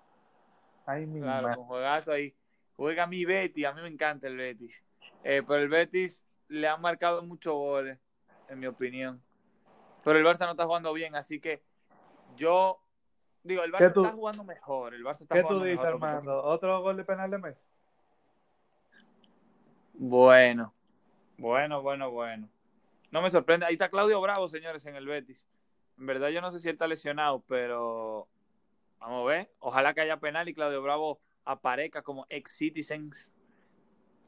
[0.87, 2.35] Ay, mi Claro, con juegazo ahí.
[2.75, 4.83] Juega mi Betis, a mí me encanta el Betis.
[5.23, 7.99] Eh, pero el Betis le han marcado muchos goles,
[8.49, 9.23] en mi opinión.
[10.05, 11.63] Pero el Barça no está jugando bien, así que
[12.37, 12.81] yo
[13.47, 14.95] digo, el ¿Qué Barça tú- está jugando mejor.
[14.95, 15.87] El Barça está ¿Qué tú dices, mejor.
[15.95, 16.43] Armando?
[16.45, 17.61] ¿Otro gol de penal de Messi?
[19.95, 20.75] Bueno,
[21.39, 22.49] bueno, bueno, bueno.
[23.11, 23.67] No me sorprende.
[23.67, 25.47] Ahí está Claudio Bravo, señores, en el Betis.
[25.99, 28.29] En verdad yo no sé si él está lesionado, pero
[28.99, 29.51] vamos a ver.
[29.61, 33.33] Ojalá que haya penal y Claudio Bravo aparezca como ex-citizens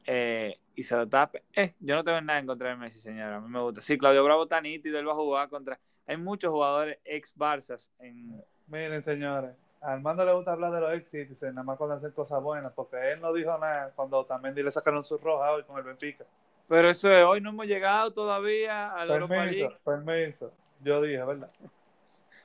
[0.05, 1.43] eh, y se lo tape.
[1.53, 3.35] Eh, yo no tengo nada en contra de Messi, señora.
[3.35, 3.81] A mí me gusta.
[3.81, 5.79] Sí, Claudio Bravo está nítido, él va a jugar contra...
[6.07, 8.43] Hay muchos jugadores ex-Barzas en...
[8.69, 9.55] Miren, señores.
[9.81, 12.71] A Armando le gusta hablar de los ex Citizen, nada más cuando hacen cosas buenas,
[12.73, 16.25] porque él no dijo nada cuando también le sacaron su roja hoy con el Benfica.
[16.67, 19.75] Pero eso es, hoy no hemos llegado todavía a la Europa League.
[19.83, 20.53] Permiso.
[20.81, 21.51] Yo dije, ¿verdad?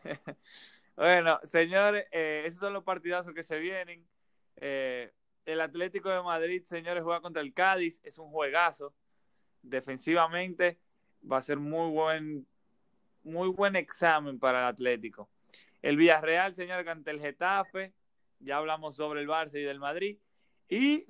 [0.96, 4.06] Bueno, señores, eh, esos son los partidazos que se vienen.
[4.56, 5.12] Eh,
[5.44, 8.00] el Atlético de Madrid, señores, juega contra el Cádiz.
[8.04, 8.94] Es un juegazo.
[9.60, 10.78] Defensivamente
[11.30, 12.46] va a ser muy buen,
[13.24, 15.28] muy buen examen para el Atlético.
[15.84, 17.92] El Villarreal, señores, ante el Getafe.
[18.38, 20.16] Ya hablamos sobre el Barça y del Madrid.
[20.66, 21.04] Y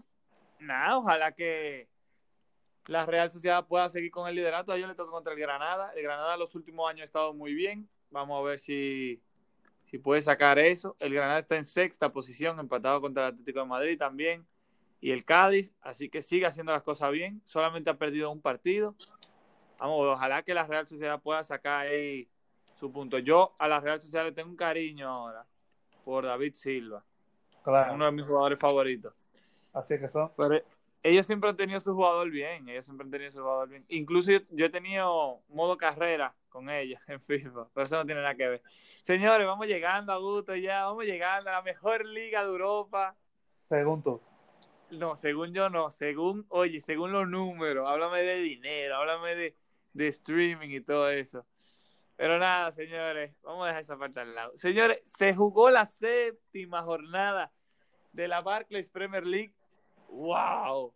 [0.59, 1.89] nada, ojalá que
[2.87, 4.73] la Real Sociedad pueda seguir con el liderato.
[4.73, 5.93] A ellos le toca contra el Granada.
[5.95, 7.89] El Granada los últimos años ha estado muy bien.
[8.11, 9.23] Vamos a ver si,
[9.85, 10.97] si puede sacar eso.
[10.99, 14.45] El Granada está en sexta posición, empatado contra el Atlético de Madrid también.
[15.01, 17.41] Y el Cádiz, así que sigue haciendo las cosas bien.
[17.45, 18.97] Solamente ha perdido un partido.
[19.79, 22.29] Vamos, ojalá que la Real Sociedad pueda sacar ahí
[22.85, 23.19] su punto.
[23.19, 25.47] Yo a la Real Sociedad le tengo un cariño ahora
[26.05, 27.03] por David Silva,
[27.63, 27.95] Claro.
[27.95, 29.15] uno de mis jugadores favoritos.
[29.73, 30.31] Así que son.
[30.37, 30.61] Pero
[31.03, 33.87] ellos siempre han tenido su jugador bien, ellos siempre han tenido su jugador bien.
[33.89, 38.21] Incluso yo, yo he tenido modo carrera con ellos en FIFA, pero eso no tiene
[38.21, 38.63] nada que ver.
[39.03, 43.17] Señores, vamos llegando a gusto ya, vamos llegando a la mejor liga de Europa.
[43.71, 44.21] Según tú.
[44.91, 49.57] No, según yo no, según, oye, según los números, háblame de dinero, háblame de,
[49.95, 51.47] de streaming y todo eso.
[52.17, 54.57] Pero nada, señores, vamos a dejar esa parte al lado.
[54.57, 57.53] Señores, se jugó la séptima jornada
[58.13, 59.53] de la Barclays Premier League.
[60.09, 60.95] ¡Wow!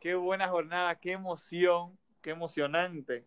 [0.00, 3.26] Qué buena jornada, qué emoción, qué emocionante.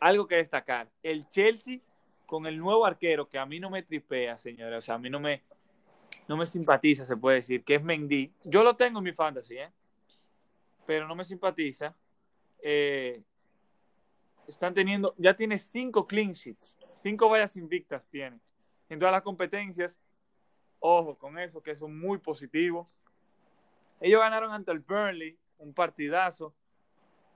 [0.00, 1.78] Algo que destacar, el Chelsea
[2.26, 5.08] con el nuevo arquero, que a mí no me tripea, señores, o sea, a mí
[5.08, 5.42] no me,
[6.26, 8.32] no me simpatiza, se puede decir, que es Mendy.
[8.42, 9.70] Yo lo tengo en mi fantasy, ¿eh?
[10.86, 11.94] pero no me simpatiza.
[12.60, 13.22] Eh,
[14.48, 18.40] están teniendo, ya tiene cinco clean sheets, cinco vallas invictas tiene
[18.88, 19.98] en todas las competencias.
[20.78, 22.90] Ojo con eso, que eso es muy positivo.
[24.00, 26.54] Ellos ganaron ante el Burnley, un partidazo.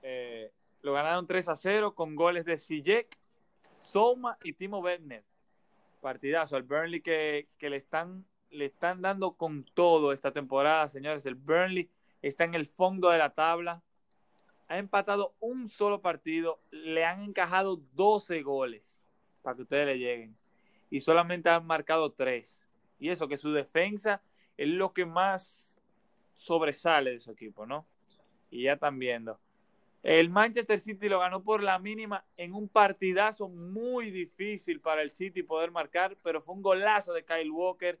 [0.01, 0.51] Eh,
[0.81, 3.17] lo ganaron 3 a 0 con goles de Sijek,
[3.79, 5.23] Soma y Timo Werner.
[6.01, 6.57] Partidazo.
[6.57, 11.25] El Burnley que, que le, están, le están dando con todo esta temporada, señores.
[11.25, 11.89] El Burnley
[12.21, 13.81] está en el fondo de la tabla.
[14.69, 16.61] Ha empatado un solo partido.
[16.71, 19.03] Le han encajado 12 goles
[19.41, 20.37] para que ustedes le lleguen.
[20.89, 22.61] Y solamente han marcado 3.
[22.99, 24.21] Y eso, que su defensa
[24.57, 25.81] es lo que más
[26.37, 27.85] sobresale de su equipo, ¿no?
[28.49, 29.39] Y ya están viendo.
[30.01, 35.11] El Manchester City lo ganó por la mínima en un partidazo muy difícil para el
[35.11, 37.99] City poder marcar, pero fue un golazo de Kyle Walker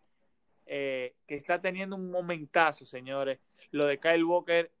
[0.65, 3.39] eh, que está teniendo un momentazo, señores.
[3.71, 4.71] Lo de Kyle Walker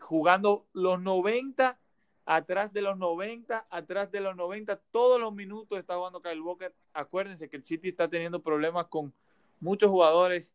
[0.00, 1.78] jugando los 90,
[2.26, 6.74] atrás de los 90, atrás de los 90, todos los minutos está jugando Kyle Walker.
[6.92, 9.12] Acuérdense que el City está teniendo problemas con
[9.60, 10.52] muchos jugadores,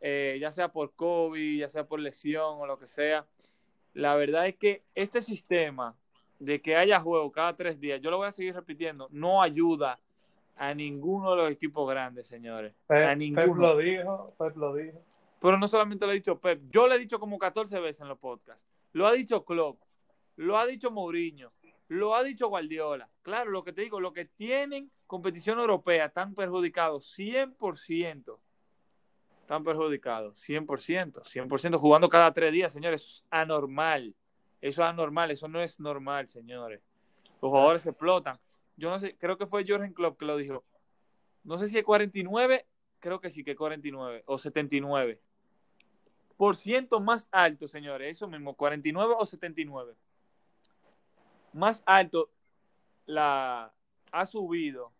[0.00, 3.26] eh, ya sea por COVID, ya sea por lesión o lo que sea
[3.96, 5.96] la verdad es que este sistema
[6.38, 9.98] de que haya juego cada tres días, yo lo voy a seguir repitiendo, no ayuda
[10.54, 12.74] a ninguno de los equipos grandes, señores.
[12.86, 13.46] Pep, a ninguno.
[13.46, 14.98] Pep lo dijo, Pep lo dijo.
[15.40, 18.08] Pero no solamente lo ha dicho Pep, yo lo he dicho como 14 veces en
[18.08, 18.68] los podcasts.
[18.96, 19.82] Lo ha dicho Klopp,
[20.36, 21.52] lo ha dicho Mourinho,
[21.88, 23.06] lo ha dicho Guardiola.
[23.20, 28.38] Claro, lo que te digo, lo que tienen competición europea están perjudicados 100%
[29.42, 34.16] están perjudicados, 100%, 100% jugando cada tres días, señores, es anormal,
[34.62, 36.80] eso es anormal, eso no es normal, señores.
[37.42, 38.38] Los jugadores se explotan.
[38.78, 40.64] Yo no sé, creo que fue Jorgen Klopp que lo dijo.
[41.44, 42.66] No sé si es 49,
[42.98, 45.20] creo que sí que es 49 o 79.
[46.36, 49.94] Por ciento más alto, señores, eso mismo, 49 o 79.
[51.52, 52.30] Más alto
[53.06, 53.72] la
[54.12, 54.92] ha subido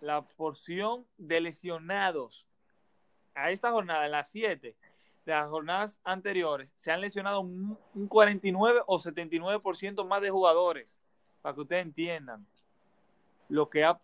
[0.00, 2.46] la porción de lesionados
[3.34, 4.76] a esta jornada, en las 7
[5.24, 7.78] de las jornadas anteriores, se han lesionado un,
[8.08, 11.00] 49 o 79% más de jugadores,
[11.40, 12.46] para que ustedes entiendan
[13.48, 14.00] lo que, ha,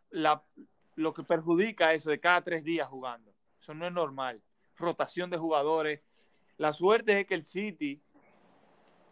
[0.94, 3.32] lo que perjudica eso de cada tres días jugando.
[3.60, 4.40] Eso no es normal.
[4.76, 6.00] Rotación de jugadores.
[6.58, 8.00] La suerte es que el City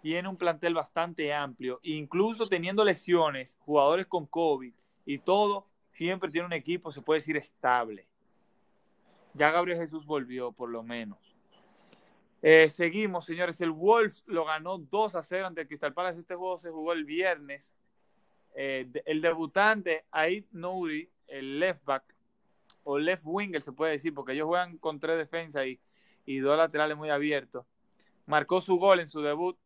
[0.03, 4.73] tiene un plantel bastante amplio, incluso teniendo lesiones, jugadores con COVID
[5.05, 8.07] y todo, siempre tiene un equipo, se puede decir, estable.
[9.35, 11.19] Ya Gabriel Jesús volvió, por lo menos.
[12.43, 13.61] Eh, seguimos, señores.
[13.61, 16.21] El Wolves lo ganó 2 a 0 ante el Crystal Palace.
[16.21, 17.77] Este juego se jugó el viernes.
[18.55, 22.15] Eh, el debutante, Aid Nouri, el left back,
[22.85, 25.81] o left winger se puede decir, porque ellos juegan con tres defensas y,
[26.27, 27.65] y dos laterales muy abiertos.
[28.27, 29.57] Marcó su gol en su debut.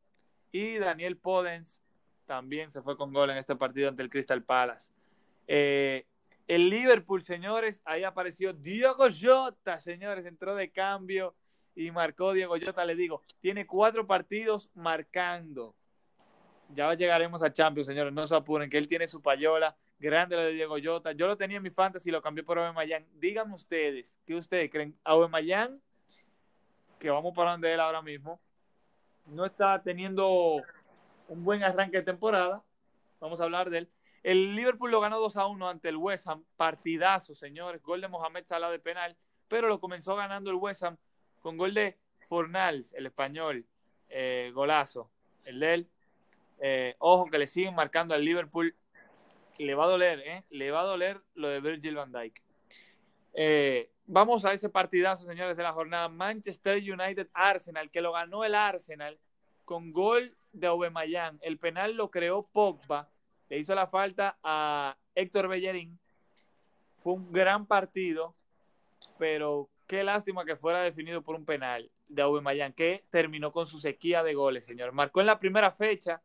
[0.52, 1.82] Y Daniel Podens
[2.26, 4.92] también se fue con gol en este partido ante el Crystal Palace.
[5.48, 6.06] Eh,
[6.46, 11.34] el Liverpool, señores, ahí apareció Diego Jota, señores, entró de cambio
[11.76, 15.74] y marcó Diego Jota, le digo, tiene cuatro partidos marcando.
[16.74, 20.42] Ya llegaremos a Champions, señores, no se apuren, que él tiene su payola, grande lo
[20.42, 21.12] de Diego Jota.
[21.12, 23.06] Yo lo tenía en mi fantasy, lo cambié por Aubameyang.
[23.14, 24.96] Díganme ustedes, ¿qué ustedes creen?
[25.04, 25.80] Aubameyang,
[27.01, 28.40] que vamos para donde él ahora mismo,
[29.26, 30.62] no está teniendo
[31.28, 32.62] un buen arranque de temporada.
[33.18, 33.90] Vamos a hablar de él
[34.22, 36.44] el Liverpool lo ganó 2 a 1 ante el West Ham.
[36.57, 37.82] Partidazo, señores.
[37.82, 39.16] Gol de Mohamed Salah de penal.
[39.48, 40.96] Pero lo comenzó ganando el West Ham
[41.40, 41.98] con gol de
[42.28, 43.66] Fornals, el español.
[44.09, 45.11] Eh, golazo.
[45.44, 45.90] El de él.
[46.61, 48.76] Eh, ojo que le siguen marcando al Liverpool.
[49.59, 50.44] Le va a doler, ¿eh?
[50.51, 52.42] Le va a doler lo de Virgil van Dijk.
[53.32, 56.08] Eh, vamos a ese partidazo, señores, de la jornada.
[56.08, 59.18] Manchester United Arsenal, que lo ganó el Arsenal
[59.64, 61.38] con gol de Aubameyang.
[61.42, 63.08] El penal lo creó Pogba
[63.50, 65.98] le hizo la falta a Héctor Bellerín.
[67.02, 68.34] Fue un gran partido,
[69.18, 73.80] pero qué lástima que fuera definido por un penal de Aubameyang, que terminó con su
[73.80, 74.92] sequía de goles, señor.
[74.92, 76.22] Marcó en la primera fecha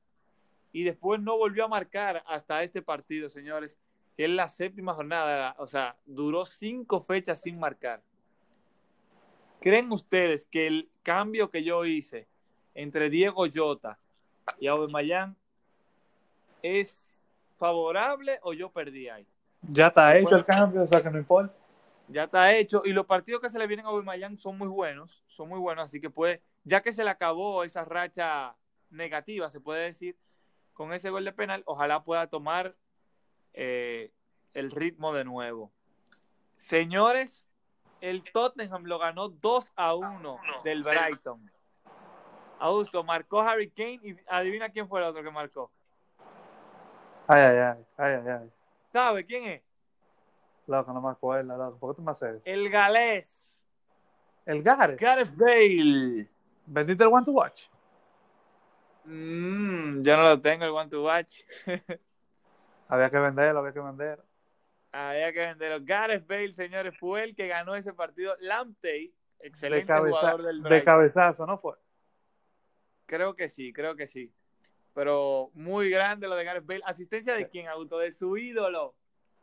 [0.71, 3.75] y después no volvió a marcar hasta este partido, señores.
[4.15, 8.01] Que es la séptima jornada, o sea, duró cinco fechas sin marcar.
[9.59, 12.27] ¿Creen ustedes que el cambio que yo hice
[12.75, 13.97] entre Diego Jota
[14.59, 15.35] y Aubameyang
[16.61, 17.19] es
[17.57, 19.25] favorable o yo perdí ahí.
[19.61, 21.53] Ya está hecho el cambio, o sea que no importa.
[22.07, 22.83] Ya está hecho.
[22.85, 25.85] Y los partidos que se le vienen a Aubameyang son muy buenos, son muy buenos,
[25.85, 28.55] así que puede, ya que se le acabó esa racha
[28.91, 30.15] negativa, se puede decir,
[30.73, 32.75] con ese gol de penal, ojalá pueda tomar
[33.55, 34.11] eh,
[34.53, 35.71] el ritmo de nuevo.
[36.57, 37.49] Señores,
[38.01, 41.49] el Tottenham lo ganó 2 a 1 del Brighton.
[42.59, 45.71] Augusto marcó Harry Kane y adivina quién fue el otro que marcó.
[47.27, 48.51] Ay, ay, ay, ay, ay, ay.
[48.91, 49.61] ¿Sabe quién es?
[50.67, 51.77] Loco, no me acuerdo, loco.
[51.79, 52.43] ¿Por qué tú me haces eso?
[52.45, 53.63] El galés.
[54.45, 54.99] El Gareth.
[54.99, 56.29] Gareth Bale.
[56.67, 57.61] ¿Vendiste el One to Watch?
[59.05, 61.41] Mm, yo no lo tengo, el One to Watch.
[62.87, 64.23] Había que venderlo, había que venderlo.
[64.91, 65.85] Había que venderlo.
[65.85, 68.35] Gareth Bale, señores, fue el que ganó ese partido.
[68.39, 69.07] Lamptey,
[69.39, 71.75] De, excelente cabeza- jugador del de cabezazo, ¿no fue?
[73.05, 74.31] Creo que sí, creo que sí.
[74.93, 76.81] Pero muy grande lo de Gareth Bale.
[76.85, 77.97] ¿Asistencia de quién, Augusto?
[77.99, 78.95] De su ídolo.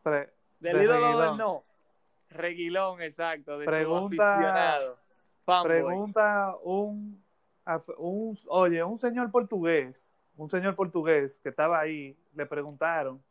[0.02, 1.28] Pre- Del De ídolo Reguilón.
[1.28, 1.62] del no.
[2.30, 3.58] Reguilón, exacto.
[3.58, 4.96] De Pregunta- su aficionado.
[5.44, 5.68] Fanboy.
[5.68, 7.22] Pregunta un,
[7.98, 9.94] un, oye, un señor portugués,
[10.36, 13.22] un señor portugués que estaba ahí, le preguntaron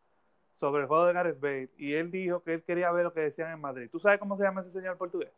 [0.62, 3.22] sobre el juego de Gareth Bale y él dijo que él quería ver lo que
[3.22, 3.90] decían en Madrid.
[3.92, 5.32] ¿Tú sabes cómo se llama ese señor portugués?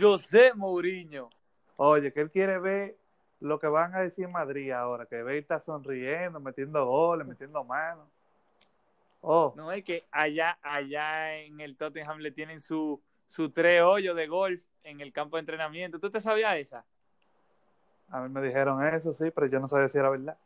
[0.00, 1.28] José Mourinho.
[1.76, 2.96] Oye, que él quiere ver
[3.40, 7.62] lo que van a decir en Madrid ahora, que Bale está sonriendo, metiendo goles, metiendo
[7.62, 8.08] manos.
[9.20, 14.16] Oh, No es que allá, allá en el Tottenham le tienen su, su tres hoyos
[14.16, 16.00] de golf en el campo de entrenamiento.
[16.00, 16.86] ¿Tú te sabías esa?
[18.08, 20.38] a mí me dijeron eso, sí, pero yo no sabía si era verdad.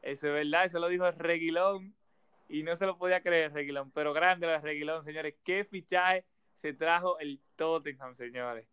[0.00, 1.94] Eso es verdad, eso lo dijo Reguilón
[2.50, 5.34] y no se lo podía creer Reguilón, pero grande lo de Reguilón, señores.
[5.44, 6.24] Qué fichaje
[6.56, 8.66] se trajo el Tottenham, señores,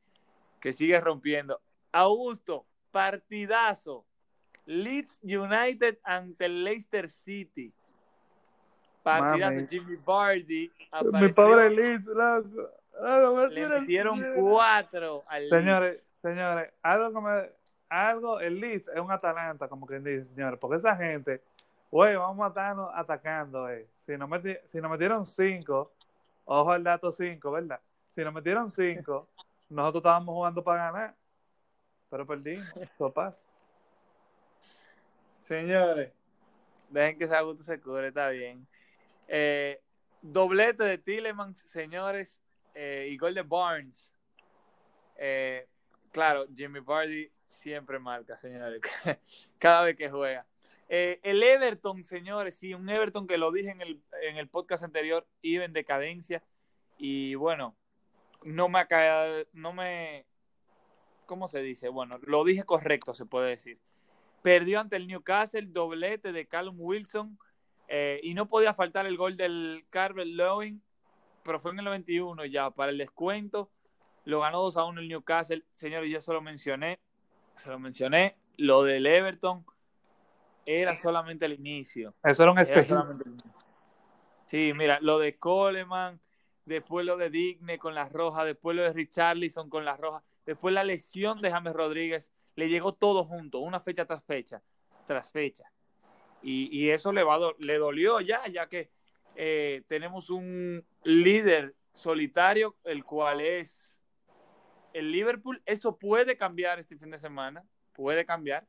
[0.60, 1.62] que sigue rompiendo.
[1.92, 4.04] Augusto, partidazo.
[4.66, 7.72] Leeds United ante el Leicester City.
[9.04, 9.68] Partidazo, Mami.
[9.68, 10.72] Jimmy Vardy.
[10.72, 13.50] Mi apareció, pobre Leeds, loco.
[13.52, 16.08] Le metieron cuatro al Señores, Leeds.
[16.22, 17.50] señores, algo me,
[17.90, 21.42] algo, el Leeds es un Atalanta, como quien dice, señores, porque esa gente,
[21.92, 23.88] güey, vamos a atacando, eh.
[24.06, 25.92] Si nos, meti- si nos metieron cinco,
[26.46, 27.80] ojo al dato cinco, ¿verdad?
[28.16, 29.28] Si nos metieron cinco,
[29.70, 31.16] nosotros estábamos jugando para ganar,
[32.10, 33.38] pero perdimos, eso pasa.
[35.44, 36.12] Señores,
[36.90, 38.68] dejen que ese Augusto se cubre, está bien.
[39.28, 39.82] Eh,
[40.22, 42.42] doblete de Tillemans, señores,
[42.76, 44.12] eh, y gol de Barnes.
[45.16, 45.68] Eh,
[46.12, 48.82] claro, Jimmy Vardy siempre marca, señores,
[49.60, 50.46] cada vez que juega.
[50.90, 54.84] Eh, el Everton, señores, sí, un Everton que lo dije en el, en el podcast
[54.84, 56.44] anterior, iba en decadencia.
[56.98, 57.76] Y bueno,
[58.44, 58.86] no me
[59.54, 60.26] no me,
[61.26, 61.90] ¿cómo se dice?
[61.90, 63.80] Bueno, lo dije correcto, se puede decir.
[64.42, 67.38] Perdió ante el Newcastle, doblete de Callum Wilson,
[67.88, 70.82] eh, y no podía faltar el gol del Carvel Lewin,
[71.44, 73.70] pero fue en el 91 ya, para el descuento.
[74.26, 75.64] Lo ganó 2 a 1 el Newcastle.
[75.76, 77.00] Señores, yo se lo mencioné,
[77.58, 78.38] se lo mencioné.
[78.58, 79.66] Lo del Everton
[80.66, 82.16] era solamente el inicio.
[82.24, 82.98] Eso era un Era espejismo.
[82.98, 83.52] solamente el inicio.
[84.48, 86.20] Sí, mira, lo de Coleman,
[86.66, 90.74] después lo de Digne con las rojas, después lo de Richarlison con las rojas, después
[90.74, 94.62] la lesión de James Rodríguez, le llegó todo junto, una fecha tras fecha,
[95.06, 95.66] tras fecha.
[96.42, 98.90] Y, y eso le, va le dolió ya, ya que
[99.36, 103.97] eh, tenemos un líder solitario, el cual es
[104.94, 105.62] el Liverpool.
[105.66, 107.64] Eso puede cambiar este fin de semana,
[107.94, 108.66] puede cambiar.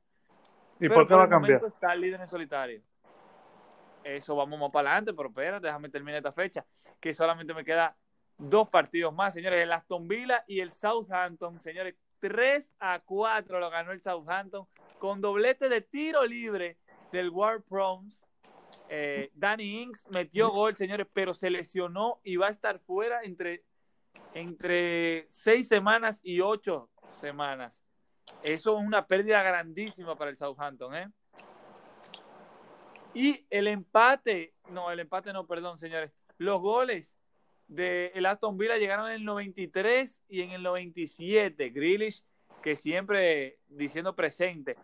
[0.77, 1.63] ¿Y Pero por qué va a cambiar?
[1.65, 2.83] Está el líder en solitario.
[4.05, 6.65] Eso vamos más para adelante, pero espérate, déjame terminar esta fecha,
[7.01, 7.97] que solamente me queda
[8.39, 13.71] dos partidos más, señores, el Aston Villa y el Southampton, señores, 3 a 4 lo
[13.71, 14.67] ganó el Southampton
[14.99, 16.79] con doblete de tiro libre
[17.13, 18.27] del War Proms.
[18.89, 23.65] Eh, Danny Ings metió gol, señores, pero se lesionó y va a estar fuera entre,
[24.35, 27.85] entre seis semanas y ocho semanas.
[28.43, 31.09] Eso es una pérdida grandísima para el Southampton, ¿eh?
[33.15, 36.13] Y el empate, no, el empate no, perdón, señores.
[36.37, 37.19] Los goles
[37.67, 41.71] de el Aston Villa llegaron en el 93 y en el 97.
[41.71, 42.23] Grealish,
[42.63, 44.77] que siempre diciendo presente.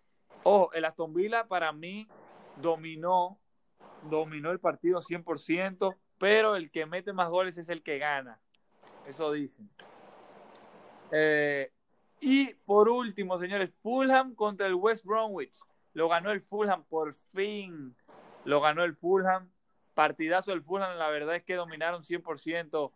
[0.43, 2.09] Ojo, el Aston Villa para mí
[2.57, 3.39] dominó,
[4.09, 8.41] dominó el partido 100%, pero el que mete más goles es el que gana.
[9.07, 9.69] Eso dicen.
[11.11, 11.71] Eh,
[12.21, 15.59] y por último, señores, Fulham contra el West Bromwich.
[15.93, 17.95] Lo ganó el Fulham, por fin.
[18.45, 19.51] Lo ganó el Fulham.
[19.95, 22.93] Partidazo del Fulham, la verdad es que dominaron 100%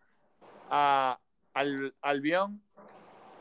[0.71, 1.21] a,
[1.55, 2.61] al Albion.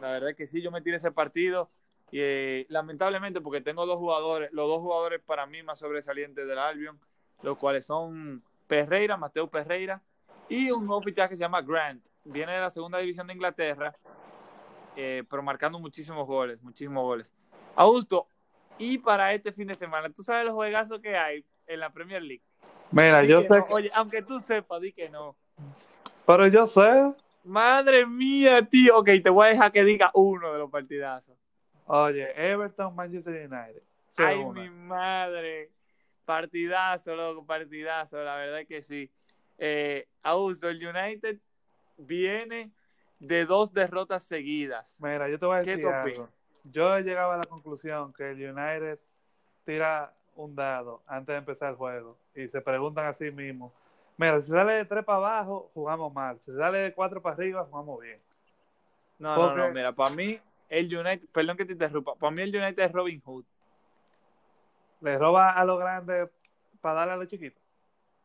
[0.01, 1.71] La verdad es que sí, yo me tiré ese partido.
[2.11, 6.59] Y, eh, lamentablemente, porque tengo dos jugadores, los dos jugadores para mí más sobresalientes del
[6.59, 6.99] Albion,
[7.41, 10.03] los cuales son Perreira, Mateo Perreira,
[10.49, 12.05] y un nuevo fichaje que se llama Grant.
[12.23, 13.95] Viene de la segunda división de Inglaterra,
[14.95, 17.33] eh, pero marcando muchísimos goles, muchísimos goles.
[17.75, 18.27] Augusto,
[18.77, 22.21] y para este fin de semana, ¿tú sabes los juegazos que hay en la Premier
[22.21, 22.43] League?
[22.91, 23.65] Mira, Di yo sé, no.
[23.69, 25.35] Oye, aunque tú sepas, di que no.
[26.25, 27.13] pero yo sé,
[27.47, 28.97] Madre mía, tío.
[28.97, 31.37] Ok, te voy a dejar que diga uno de los partidazos.
[31.85, 33.83] Oye, Everton, Manchester United.
[34.17, 35.71] Ay, mi madre.
[36.25, 38.21] Partidazo, loco, partidazo.
[38.21, 39.09] La verdad es que sí.
[39.57, 41.39] Eh, Augusto, el United
[41.97, 42.71] viene
[43.19, 44.97] de dos derrotas seguidas.
[44.99, 46.29] Mira, yo te voy a decir algo.
[46.63, 48.99] Yo he llegado a la conclusión que el United
[49.65, 53.71] tira un dado antes de empezar el juego y se preguntan a sí mismos.
[54.17, 56.39] Mira, si sale de tres para abajo, jugamos mal.
[56.45, 58.19] Si sale de cuatro para arriba, jugamos bien.
[59.19, 60.37] No, no, no, mira, para mí
[60.69, 63.45] el United, perdón que te interrumpa, para mí el United es Robin Hood.
[65.01, 66.29] ¿Le roba a los grandes
[66.81, 67.61] para darle a los chiquitos?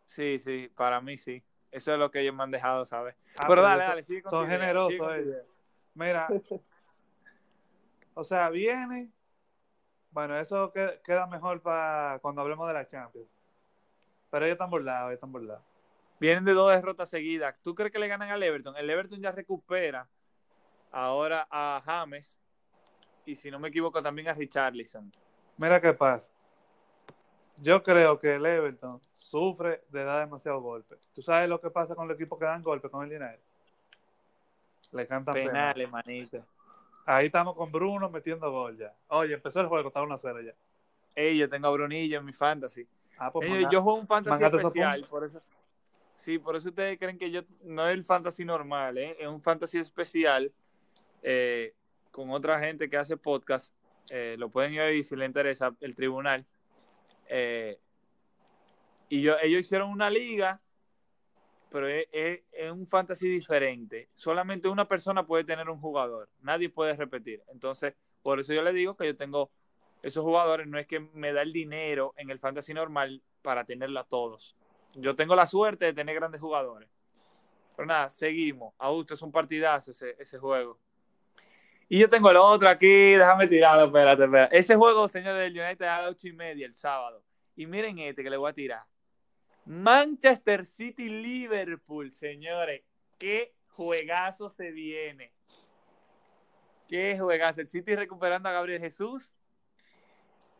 [0.06, 1.42] Sí, sí, para mí sí.
[1.70, 3.16] Eso es lo que ellos me han dejado saber.
[3.38, 5.36] Ah, pero, dale, dale, sigue Son generosos ellos.
[5.94, 6.28] Mira,
[8.14, 9.10] o sea, viene.
[10.10, 13.30] Bueno, eso queda mejor para cuando hablemos de la Champions.
[14.30, 15.64] Pero ellos están burlados, ellos están burlados.
[16.20, 17.56] Vienen de dos derrotas seguidas.
[17.62, 18.76] ¿Tú crees que le ganan al Everton?
[18.76, 20.08] El Everton ya recupera
[20.90, 22.38] ahora a James
[23.24, 25.10] y si no me equivoco también a Richarlison.
[25.56, 26.30] Mira qué pasa.
[27.56, 29.00] Yo creo que el Everton
[29.32, 30.98] sufre de dar demasiado golpe.
[31.14, 33.38] ¿Tú sabes lo que pasa con los equipos que dan golpe con el dinero?
[34.92, 36.44] Le cantan penales, manito.
[37.06, 38.92] Ahí estamos con Bruno metiendo gol ya.
[39.08, 40.52] Oye, empezó el juego, está 1-0 ya.
[41.14, 42.86] Ey, yo tengo a Brunillo en mi fantasy.
[43.16, 45.40] Ah, pues yo juego un fantasy especial, por eso.
[46.16, 49.16] Sí, por eso ustedes creen que yo no es el fantasy normal, ¿eh?
[49.18, 50.52] es un fantasy especial
[51.22, 51.72] eh,
[52.10, 53.74] con otra gente que hace podcast.
[54.10, 56.44] Eh, lo pueden ir si les interesa el tribunal.
[57.28, 57.78] Eh,
[59.12, 60.58] y yo, ellos hicieron una liga,
[61.68, 62.40] pero es,
[62.72, 64.08] un fantasy diferente.
[64.14, 67.42] Solamente una persona puede tener un jugador, nadie puede repetir.
[67.48, 67.92] Entonces,
[68.22, 69.50] por eso yo le digo que yo tengo
[70.02, 74.00] esos jugadores, no es que me da el dinero en el fantasy normal para tenerlo
[74.00, 74.56] a todos.
[74.94, 76.88] Yo tengo la suerte de tener grandes jugadores.
[77.76, 78.72] Pero nada, seguimos.
[78.78, 80.78] Augusto, es un partidazo ese, ese juego.
[81.86, 84.56] Y yo tengo el otro aquí, déjame tirarlo, espérate, espérate.
[84.56, 87.22] Ese juego, señores del United, a las ocho y media el sábado.
[87.54, 88.91] Y miren este que le voy a tirar.
[89.64, 92.82] Manchester City Liverpool, señores.
[93.18, 95.32] Qué juegazo se viene.
[96.88, 97.60] Qué juegazo.
[97.60, 99.32] El City recuperando a Gabriel Jesús.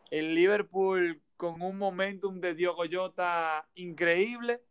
[0.09, 4.61] El Liverpool con un momentum de Diogo Jota increíble.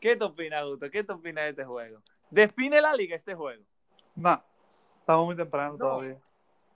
[0.00, 0.90] ¿Qué te opinas, Gusto?
[0.90, 2.02] ¿Qué te opinas de este juego?
[2.30, 3.64] ¿Define la liga este juego?
[4.14, 4.42] No.
[5.00, 6.18] Estamos muy temprano todavía.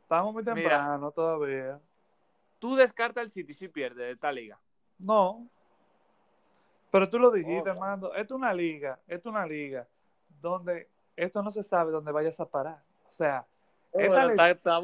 [0.03, 1.81] Estamos muy temprano todavía.
[2.59, 4.59] ¿Tú descartas el City si pierde de esta liga?
[4.99, 5.49] No.
[6.93, 8.09] Pero tú lo dijiste, hermano.
[8.15, 9.89] Esto es una liga, esto es una liga
[10.41, 12.83] donde esto no se sabe dónde vayas a parar.
[13.09, 13.47] O sea,
[13.93, 14.79] oh, está, está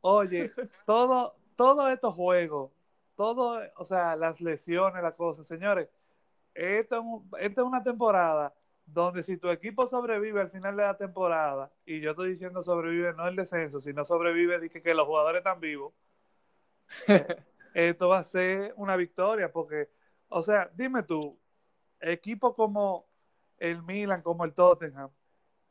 [0.00, 0.50] Oye,
[0.86, 2.72] todo, todos estos juegos,
[3.16, 5.88] todo, o sea, las lesiones, las cosas, señores,
[6.54, 8.54] esto, esto es una temporada
[8.86, 13.12] donde si tu equipo sobrevive al final de la temporada, y yo estoy diciendo sobrevive
[13.12, 15.92] no el descenso, sino sobrevive de que, los jugadores están vivos,
[17.74, 19.88] esto va a ser una victoria, porque,
[20.34, 21.38] o sea, dime tú,
[22.00, 23.06] equipos como
[23.58, 25.10] el Milan, como el Tottenham,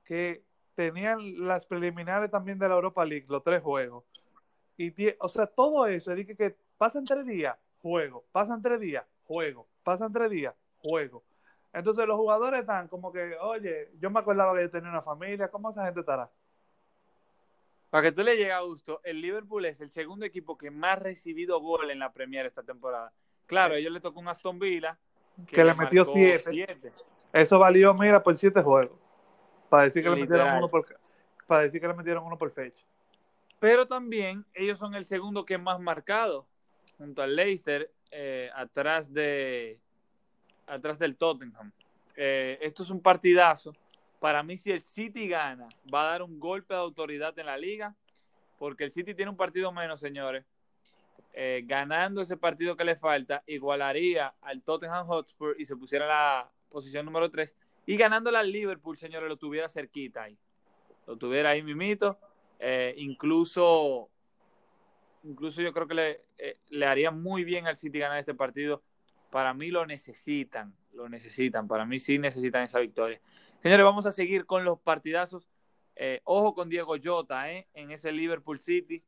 [0.06, 0.44] que
[0.76, 4.06] tenían las preliminares también de la Europa League, los tres juegos,
[4.78, 9.06] y o sea, todo eso, es que, que pasan tres días, juego, pasan tres días,
[9.26, 11.24] juego, pasan tres días, juego
[11.74, 15.50] entonces los jugadores están como que, oye, yo me acordaba que yo tenía una familia,
[15.50, 16.30] ¿cómo esa gente estará?
[17.90, 20.94] Para que tú le llegue a gusto, el Liverpool es el segundo equipo que más
[20.94, 23.12] ha recibido gol en la Premier esta temporada.
[23.54, 24.98] Claro, a ellos le tocó un Aston Villa
[25.48, 26.92] que, le metió siete.
[27.32, 28.98] Eso valió, mira, por siete juegos.
[29.70, 30.84] Para decir que le metieron uno por
[31.46, 32.84] para decir que le metieron uno por fecha.
[33.60, 36.48] Pero también ellos son el segundo que más marcado,
[36.98, 39.80] junto al Leicester, eh, atrás de
[40.66, 41.72] atrás del Tottenham.
[42.16, 43.72] Eh, esto es un partidazo.
[44.20, 47.58] Para mí, si el City gana, va a dar un golpe de autoridad en la
[47.58, 47.94] liga,
[48.58, 50.44] porque el City tiene un partido menos, señores.
[51.34, 56.52] Eh, ganando ese partido que le falta, igualaría al Tottenham Hotspur y se pusiera la
[56.70, 57.56] posición número 3.
[57.86, 60.38] Y ganándole al Liverpool, señores, lo tuviera cerquita ahí.
[61.08, 62.18] Lo tuviera ahí mimito.
[62.60, 64.10] Eh, incluso,
[65.24, 66.22] incluso yo creo que le,
[66.70, 68.84] le haría muy bien al City ganar este partido
[69.34, 73.20] para mí lo necesitan, lo necesitan, para mí sí necesitan esa victoria.
[73.64, 75.50] Señores, vamos a seguir con los partidazos.
[75.96, 79.04] Eh, ojo con Diego Jota eh, en ese Liverpool City.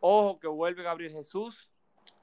[0.00, 1.70] Ojo que vuelve Gabriel Jesús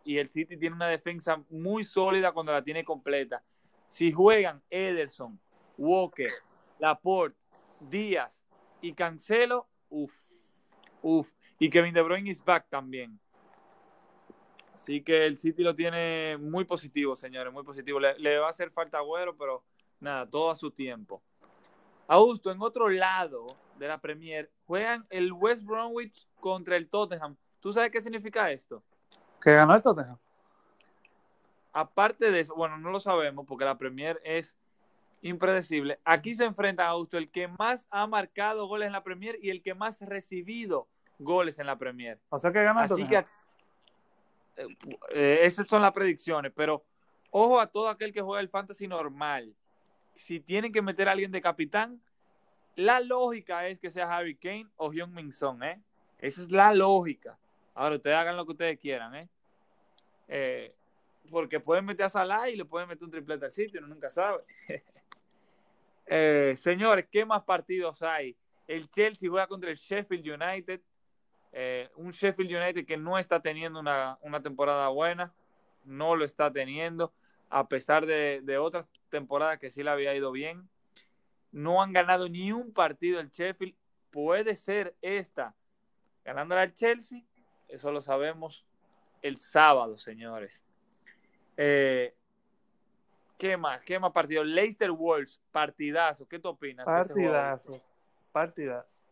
[0.04, 3.44] y el City tiene una defensa muy sólida cuando la tiene completa.
[3.90, 5.40] Si juegan Ederson,
[5.78, 6.32] Walker,
[6.80, 7.38] Laporte,
[7.80, 8.44] Díaz
[8.82, 10.14] y Cancelo, uff,
[11.02, 11.34] uff.
[11.60, 13.20] Y Kevin De Bruyne is back también.
[14.74, 18.00] Así que el City lo tiene muy positivo, señores, muy positivo.
[18.00, 19.66] Le, va a hacer falta Agüero, pero
[20.00, 21.22] nada, todo a su tiempo.
[22.08, 23.48] Augusto, en otro lado
[23.78, 27.36] de la Premier, juegan el West Bromwich contra el Tottenham.
[27.60, 28.84] ¿Tú sabes qué significa esto?
[29.42, 30.18] Que ganó el Tottenham.
[31.74, 34.58] Aparte de eso, bueno, no lo sabemos porque la Premier es
[35.22, 36.00] impredecible.
[36.06, 39.50] Aquí se enfrenta a Augusto el que más ha marcado goles en la Premier y
[39.50, 40.88] el que más ha recibido
[41.20, 42.20] goles en la Premier.
[42.30, 43.24] O sea que ganó el Así Tottenham.
[43.24, 43.30] que
[44.64, 44.78] eh,
[45.12, 46.84] eh, esas son las predicciones, pero
[47.32, 49.54] ojo a todo aquel que juega el fantasy normal.
[50.16, 52.02] Si tienen que meter a alguien de capitán,
[52.76, 55.80] la lógica es que sea Harry Kane o Hyun Min Son, ¿eh?
[56.20, 57.38] Esa es la lógica.
[57.78, 59.30] Ahora ustedes hagan lo que ustedes quieran, ¿eh?
[60.28, 60.74] Eh,
[61.30, 64.10] porque pueden meter a Salah y le pueden meter un triplete al sitio, uno nunca
[64.10, 64.44] sabe.
[66.10, 68.34] Eh, señores, ¿qué más partidos hay?
[68.66, 70.80] El Chelsea juega contra el Sheffield United.
[71.52, 75.34] Eh, un Sheffield United que no está teniendo una, una, temporada buena,
[75.84, 77.12] no lo está teniendo,
[77.50, 80.70] a pesar de, de, otras temporadas que sí le había ido bien.
[81.52, 83.76] No han ganado ni un partido el Sheffield.
[84.10, 85.58] Puede ser esta
[86.28, 87.22] ganándole al Chelsea,
[87.68, 88.66] eso lo sabemos
[89.22, 90.62] el sábado, señores.
[91.58, 92.14] Eh,
[93.38, 93.84] ¿Qué más?
[93.84, 94.44] ¿Qué más partido?
[94.44, 96.28] Leicester Wolves, partidazo.
[96.28, 96.86] ¿Qué tú opinas?
[96.86, 97.82] Partidazo.
[98.32, 99.04] Partidazo.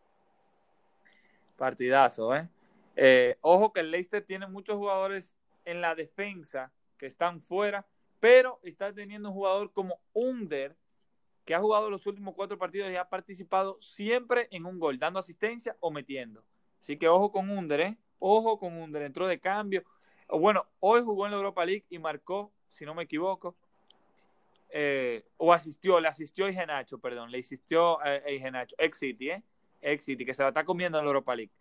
[1.56, 2.48] Partidazo, ¿eh?
[2.96, 3.38] ¿eh?
[3.40, 7.86] Ojo que el Leicester tiene muchos jugadores en la defensa que están fuera,
[8.20, 10.76] pero está teniendo un jugador como Under,
[11.44, 15.20] que ha jugado los últimos cuatro partidos y ha participado siempre en un gol, dando
[15.20, 16.42] asistencia o metiendo.
[16.80, 17.98] Así que ojo con Under, ¿eh?
[18.18, 19.02] Ojo con Under.
[19.02, 19.84] Entró de cambio.
[20.28, 23.54] Bueno, hoy jugó en la Europa League y marcó, si no me equivoco.
[24.70, 29.42] Eh, o asistió, le asistió a Igenacho, perdón, le asistió a Igenacho, ex City, ¿eh?
[29.80, 31.52] Ex City, que se la está comiendo en la Europa League.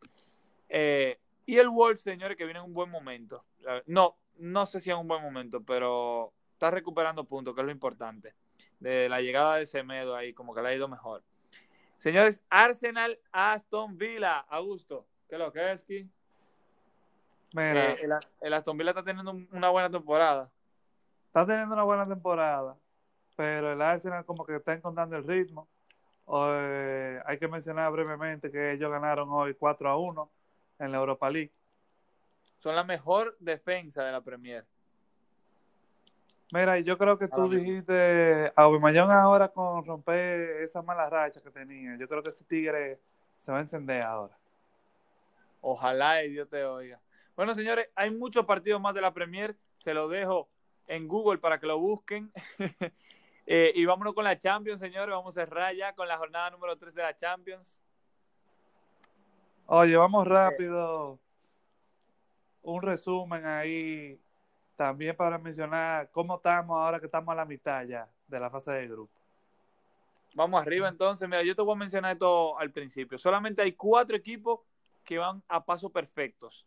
[0.67, 3.45] Eh, y el Wolves, señores, que viene en un buen momento.
[3.85, 7.71] No, no sé si en un buen momento, pero está recuperando puntos, que es lo
[7.71, 8.33] importante.
[8.79, 11.23] De la llegada de Semedo ahí, como que le ha ido mejor.
[11.97, 16.09] Señores, Arsenal, Aston Villa, Augusto, ¿qué lo que es aquí?
[17.55, 20.49] Mira, Eh, el, el Aston Villa está teniendo una buena temporada.
[21.27, 22.75] Está teniendo una buena temporada
[23.35, 25.67] pero el Arsenal como que está encontrando el ritmo.
[26.27, 30.29] Eh, hay que mencionar brevemente que ellos ganaron hoy 4 a 1
[30.79, 31.51] en la Europa League.
[32.59, 34.65] Son la mejor defensa de la Premier.
[36.51, 41.51] Mira, yo creo que tú dijiste a Aubameyang ahora con romper esa mala racha que
[41.51, 41.97] tenía.
[41.97, 42.99] Yo creo que ese tigre
[43.37, 44.35] se va a encender ahora.
[45.61, 46.99] Ojalá y Dios te oiga.
[47.35, 49.55] Bueno, señores, hay muchos partidos más de la Premier.
[49.79, 50.47] Se lo dejo
[50.87, 52.31] en Google para que lo busquen.
[53.47, 55.13] Eh, y vámonos con la Champions, señores.
[55.13, 57.79] Vamos a cerrar ya con la jornada número 3 de la Champions.
[59.67, 61.19] Oye, vamos rápido.
[62.63, 64.19] Un resumen ahí
[64.75, 68.71] también para mencionar cómo estamos ahora que estamos a la mitad ya de la fase
[68.71, 69.13] de grupo.
[70.33, 71.29] Vamos arriba entonces.
[71.29, 73.19] Mira, yo te voy a mencionar esto al principio.
[73.19, 74.61] Solamente hay cuatro equipos
[75.03, 76.65] que van a pasos perfectos.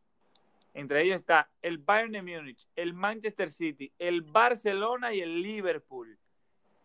[0.74, 6.18] Entre ellos está el Bayern de Múnich, el Manchester City, el Barcelona y el Liverpool.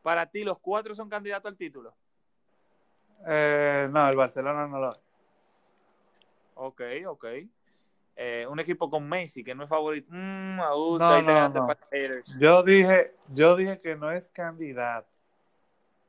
[0.02, 1.96] Para ti, ¿los cuatro son candidatos al título?
[3.28, 5.02] Eh, no, el Barcelona no lo es.
[6.56, 7.26] Ok, ok.
[8.16, 10.08] Eh, un equipo con Messi, que no es favorito.
[10.12, 11.68] Mm, no, no, no.
[12.38, 15.10] Yo dije, yo dije que no es candidato.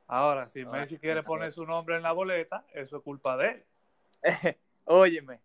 [0.07, 3.65] Ahora, si Messi quiere poner su nombre en la boleta, eso es culpa de él.
[4.85, 5.39] óyeme,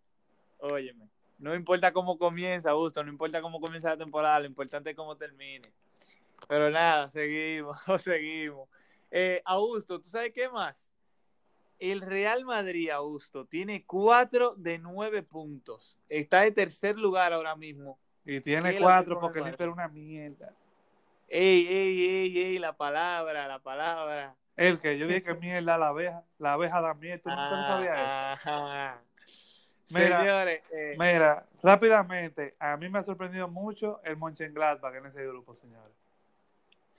[0.59, 1.10] óyeme.
[1.41, 5.17] No importa cómo comienza, Augusto, no importa cómo comienza la temporada, lo importante es cómo
[5.17, 5.67] termine.
[6.47, 8.69] Pero nada, seguimos, seguimos.
[9.09, 10.87] Eh, Augusto, ¿tú sabes qué más?
[11.79, 15.97] El Real Madrid, Augusto, tiene cuatro de nueve puntos.
[16.07, 17.97] Está de tercer lugar ahora mismo.
[18.23, 20.53] Y tiene cuatro porque el Inter es una mierda.
[21.27, 24.35] Ey, ey, ey, ey, la palabra, la palabra.
[24.55, 28.39] El que yo dije que mierda la abeja, la abeja da miel, tú no sabías
[28.39, 29.10] eso.
[29.93, 35.25] Mira, Señores, eh, mira, rápidamente, a mí me ha sorprendido mucho el Mönchengladbach en ese
[35.25, 35.95] grupo, señores.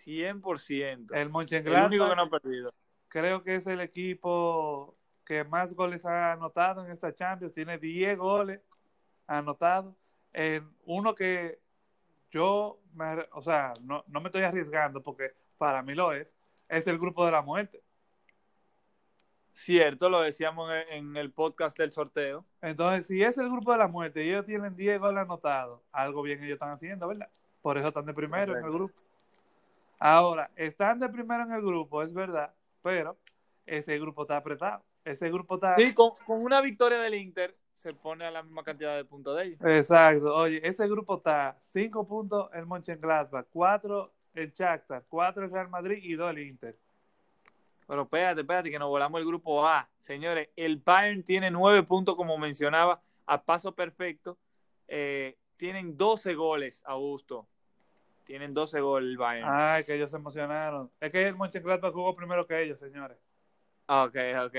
[0.04, 1.14] 100%.
[1.14, 1.92] El Mönchengladbach.
[1.92, 2.74] El único que no ha perdido.
[3.08, 7.54] Creo que es el equipo que más goles ha anotado en esta Champions.
[7.54, 8.60] Tiene 10 goles
[9.26, 9.94] anotados.
[10.32, 11.60] En uno que
[12.30, 16.34] yo, me, o sea, no, no me estoy arriesgando porque para mí lo es.
[16.68, 17.82] Es el grupo de la muerte.
[19.52, 22.44] Cierto, lo decíamos en el podcast del sorteo.
[22.62, 26.22] Entonces, si es el grupo de la muerte y ellos tienen 10 goles anotados, algo
[26.22, 27.28] bien ellos están haciendo, ¿verdad?
[27.60, 28.94] Por eso están de primero en el grupo.
[29.98, 33.16] Ahora, están de primero en el grupo, es verdad, pero
[33.66, 34.82] ese grupo está apretado.
[35.04, 35.76] Ese grupo está.
[35.76, 39.36] Sí, con, con una victoria del Inter se pone a la misma cantidad de puntos
[39.36, 39.60] de ellos.
[39.64, 40.34] Exacto.
[40.34, 45.98] Oye, ese grupo está 5 puntos el Mönchengladbach, 4 el Shakhtar, 4 el Real Madrid
[46.00, 46.78] y 2 el Inter.
[47.92, 49.86] Pero espérate, espérate, que nos volamos el grupo A.
[49.98, 54.38] Señores, el Bayern tiene nueve puntos, como mencionaba, a paso perfecto.
[54.88, 57.46] Eh, tienen 12 goles, Augusto.
[58.24, 59.46] Tienen 12 goles el Bayern.
[59.52, 60.90] Ay, que ellos se emocionaron.
[61.00, 63.18] Es que el Mönchengladbach jugó primero que ellos, señores.
[63.84, 64.16] Ok,
[64.46, 64.56] ok.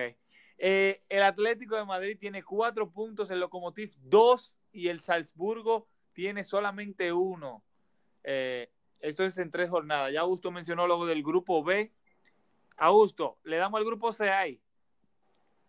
[0.60, 6.44] Eh, el Atlético de Madrid tiene cuatro puntos, el Lokomotiv dos y el Salzburgo tiene
[6.44, 7.64] solamente uno.
[8.24, 8.70] Eh,
[9.00, 10.14] esto es en tres jornadas.
[10.14, 11.92] Ya Augusto mencionó luego del grupo B.
[12.78, 14.60] Augusto, le damos al grupo C ahí.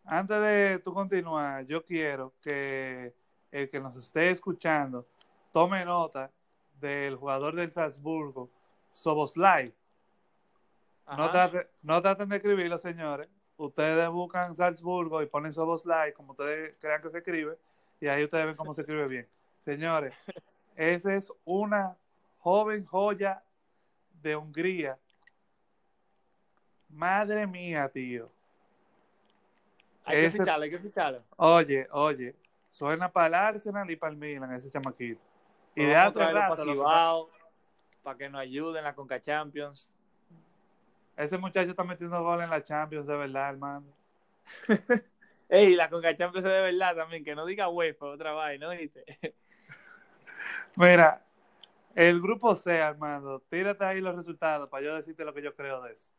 [0.05, 3.15] Antes de tú continuar, yo quiero que
[3.51, 5.07] el que nos esté escuchando
[5.53, 6.31] tome nota
[6.81, 8.51] del jugador del Salzburgo,
[8.93, 9.73] Soboslai.
[11.07, 11.31] No
[11.83, 13.29] no traten de escribirlo, señores.
[13.57, 17.57] Ustedes buscan Salzburgo y ponen Soboslai, como ustedes crean que se escribe,
[18.01, 19.29] y ahí ustedes ven cómo se escribe bien.
[19.61, 20.13] Señores,
[20.77, 21.97] esa es una
[22.39, 23.43] joven joya
[24.23, 24.99] de Hungría.
[26.95, 28.31] Madre mía, tío.
[30.05, 31.23] Hay que ficharlo, hay que ficharlo.
[31.37, 32.35] Oye, oye,
[32.71, 35.21] suena para el Arsenal y para el Milan ese chamaquito.
[35.75, 37.31] Y de hace rato,
[38.03, 39.93] para que nos ayuden en la Conca Champions.
[41.17, 43.87] Ese muchacho está metiendo gol en la Champions de verdad, hermano.
[45.49, 48.73] Ey, la Conca Champions es de verdad también, que no diga UEFA, otra vaina, ¿no?
[50.77, 51.25] Mira,
[51.95, 55.83] el grupo C, Armando, tírate ahí los resultados para yo decirte lo que yo creo
[55.83, 56.14] de eso.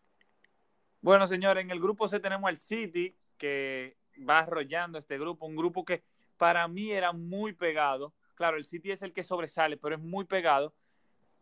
[1.05, 3.95] Bueno, señores, en el grupo C tenemos al City, que
[4.27, 6.01] va arrollando este grupo, un grupo que
[6.35, 8.11] para mí era muy pegado.
[8.33, 10.73] Claro, el City es el que sobresale, pero es muy pegado.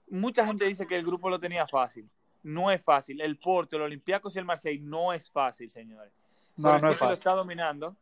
[0.10, 2.10] Mucha gente dice que el grupo lo tenía fácil.
[2.42, 3.22] No es fácil.
[3.22, 6.12] El Porto, el Olympiacos y el Marseille no es fácil, señores.
[6.58, 7.08] No, no es fácil.
[7.08, 7.96] lo está dominando.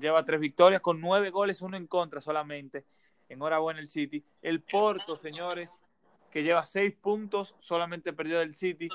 [0.00, 2.86] Lleva tres victorias con nueve goles, uno en contra solamente.
[3.28, 4.24] Enhorabuena el City.
[4.40, 5.78] El Porto, señores,
[6.30, 8.88] que lleva seis puntos, solamente perdió del City.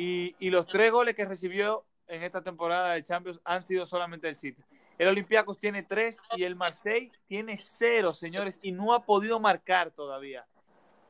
[0.00, 4.36] Y, los tres goles que recibió en esta temporada de Champions han sido solamente del
[4.36, 4.62] City.
[4.96, 9.90] El Olympiacos tiene tres y el Marseille tiene cero, señores, y no ha podido marcar
[9.90, 10.46] todavía.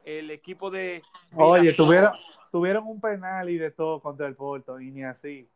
[0.04, 1.02] El equipo de.
[1.36, 2.12] Oye, tuvieron,
[2.50, 5.48] tuvieron un penal y de todo contra el Porto, y ni así.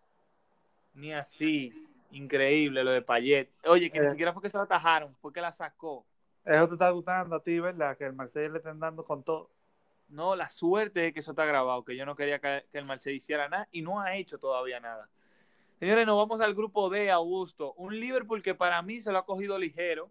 [0.94, 1.72] Ni así.
[2.12, 3.50] Increíble lo de Payet.
[3.64, 4.10] Oye, que ni eh.
[4.10, 6.06] siquiera fue que se la atajaron, fue que la sacó.
[6.44, 7.96] Eso te está gustando a ti, ¿verdad?
[7.96, 9.50] Que el Marsella le estén dando con todo.
[10.08, 13.16] No, la suerte es que eso está grabado, que yo no quería que, el Marsella
[13.16, 15.08] hiciera nada y no ha hecho todavía nada.
[15.78, 17.74] Señores, nos vamos al grupo D, Augusto.
[17.74, 20.10] Un Liverpool que para mí se lo ha cogido ligero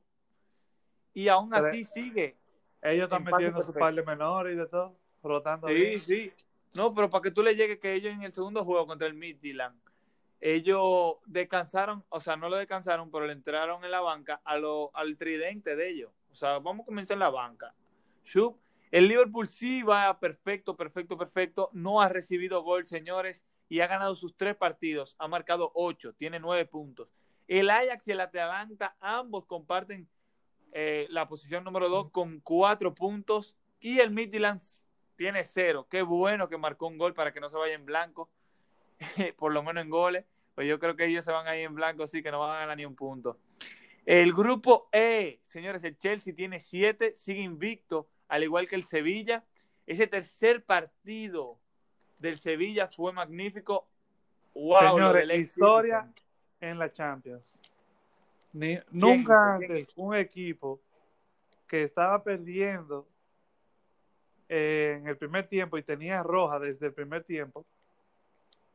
[1.14, 2.38] y aún así sigue.
[2.82, 5.68] Ellos están metiendo su par de menores y de todo, rotando.
[5.70, 6.32] Sí, sí.
[6.74, 9.14] No, pero para que tú le llegues que ellos en el segundo juego contra el
[9.14, 9.80] Midland
[10.46, 14.92] ellos descansaron, o sea, no lo descansaron, pero le entraron en la banca a lo,
[14.94, 16.12] al tridente de ellos.
[16.34, 17.74] O sea, vamos a comenzar en la banca.
[18.94, 21.72] El Liverpool sí va perfecto, perfecto, perfecto.
[21.74, 25.16] No ha recibido gol, señores, y ha ganado sus tres partidos.
[25.18, 27.10] Ha marcado ocho, tiene nueve puntos.
[27.48, 30.08] El Ajax y el Atalanta ambos comparten
[30.74, 33.58] eh, la posición número dos con cuatro puntos.
[33.80, 34.62] Y el Midland
[35.16, 35.88] tiene cero.
[35.90, 38.30] Qué bueno que marcó un gol para que no se vaya en blanco,
[39.38, 42.06] por lo menos en goles pues yo creo que ellos se van ahí en blanco,
[42.06, 43.40] sí, que no van a ganar ni un punto.
[44.06, 49.44] El grupo E, señores, el Chelsea tiene siete, sigue invicto, al igual que el Sevilla.
[49.86, 51.58] Ese tercer partido
[52.20, 53.88] del Sevilla fue magnífico.
[54.54, 56.14] Wow, señores, la historia
[56.60, 57.60] en la Champions.
[58.92, 60.80] nunca antes un equipo
[61.68, 63.08] que estaba perdiendo
[64.48, 67.66] en el primer tiempo y tenía roja desde el primer tiempo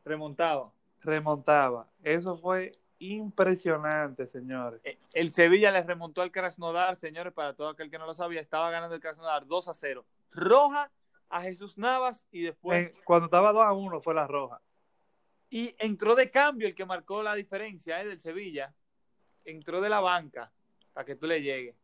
[0.04, 0.72] remontaba
[1.02, 1.88] remontaba.
[2.02, 4.80] Eso fue impresionante, señores.
[4.84, 8.40] Eh, el Sevilla le remontó al Krasnodar, señores, para todo aquel que no lo sabía,
[8.40, 10.04] estaba ganando el Krasnodar 2 a 0.
[10.30, 10.90] Roja
[11.28, 12.92] a Jesús Navas y después...
[13.04, 14.60] cuando estaba 2 a 1 fue la roja.
[15.50, 18.74] Y entró de cambio el que marcó la diferencia eh, del Sevilla.
[19.44, 20.52] Entró de la banca
[20.92, 21.76] para que tú le llegues.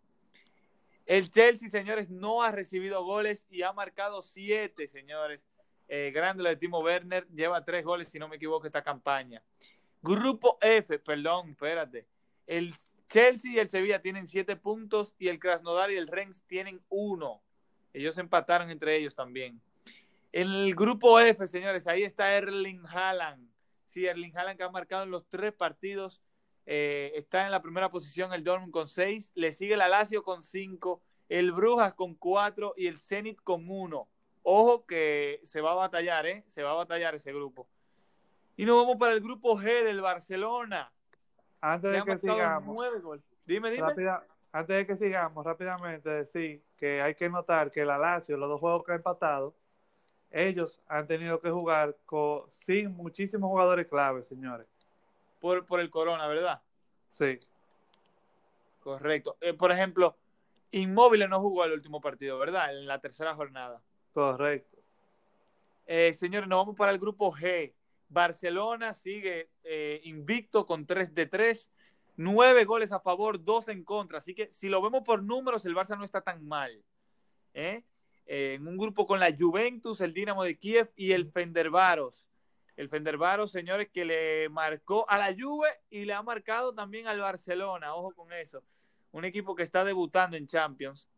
[1.07, 5.41] El Chelsea, señores, no ha recibido goles y ha marcado 7, señores
[5.89, 9.43] eh, grande lo de Timo Werner, lleva tres goles, si no me equivoco, esta campaña.
[10.05, 12.07] Grupo F, perdón, espérate.
[12.47, 12.75] El
[13.09, 17.41] Chelsea y el Sevilla tienen siete puntos y el Krasnodar y el Rennes tienen uno.
[17.95, 19.63] Ellos empataron entre ellos también.
[20.31, 23.49] El grupo F, señores, ahí está Erling Haaland.
[23.89, 26.21] Sí, Erling Haaland que ha marcado en los tres partidos.
[26.67, 29.33] Eh, está en la primera posición el Dortmund con seis.
[29.35, 31.01] Le sigue el Alacio con cinco.
[31.31, 34.07] El Brujas con cuatro y el Zenit con uno.
[34.43, 36.45] Ojo que se va a batallar, ¿eh?
[36.47, 37.67] Se va a batallar ese grupo.
[38.57, 40.93] Y nos vamos para el grupo G del Barcelona.
[41.61, 42.77] Antes de que sigamos.
[43.47, 43.87] Dime, dime.
[44.53, 48.61] antes de que sigamos, rápidamente decir que hay que notar que el Lazio, los dos
[48.61, 49.55] juegos que ha empatado,
[50.31, 54.67] ellos han tenido que jugar con, sin muchísimos jugadores claves, señores.
[55.41, 56.61] Por, por el corona, ¿verdad?
[57.11, 57.39] Sí.
[58.83, 59.37] Correcto.
[59.41, 60.17] Eh, por ejemplo,
[60.73, 62.77] Inmóvil no jugó el último partido, ¿verdad?
[62.77, 63.81] En la tercera jornada.
[64.13, 64.79] Correcto.
[65.87, 67.73] Eh, señores, nos vamos para el grupo G.
[68.09, 71.71] Barcelona sigue eh, invicto con 3 de 3,
[72.17, 74.19] 9 goles a favor, 2 en contra.
[74.19, 76.85] Así que si lo vemos por números, el Barça no está tan mal.
[77.55, 77.85] ¿eh?
[78.27, 82.29] en un grupo con la Juventus, el Dinamo de Kiev y el Fendervaros.
[82.77, 87.21] El Fendervaros, señores, que le marcó a la Juve y le ha marcado también al
[87.21, 87.95] Barcelona.
[87.95, 88.65] Ojo con eso.
[89.13, 91.09] Un equipo que está debutando en Champions.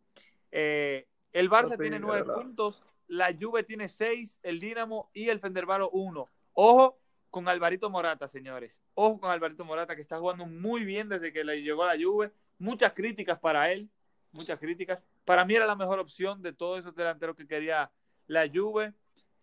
[0.50, 5.90] Eh, el Barça tiene nueve puntos, la Juve tiene seis, el Dinamo y el Fenderbaro
[5.90, 6.26] uno.
[6.58, 6.98] Ojo
[7.30, 8.82] con Alvarito Morata, señores.
[8.94, 12.02] Ojo con Alvarito Morata, que está jugando muy bien desde que le llegó a la
[12.02, 12.32] Juve.
[12.58, 13.90] Muchas críticas para él,
[14.32, 14.98] muchas críticas.
[15.26, 17.90] Para mí era la mejor opción de todos esos delanteros que quería
[18.26, 18.94] la Juve.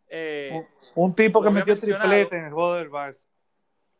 [0.08, 3.28] Eh, un, tipo que metió triplete en el juego del Barça.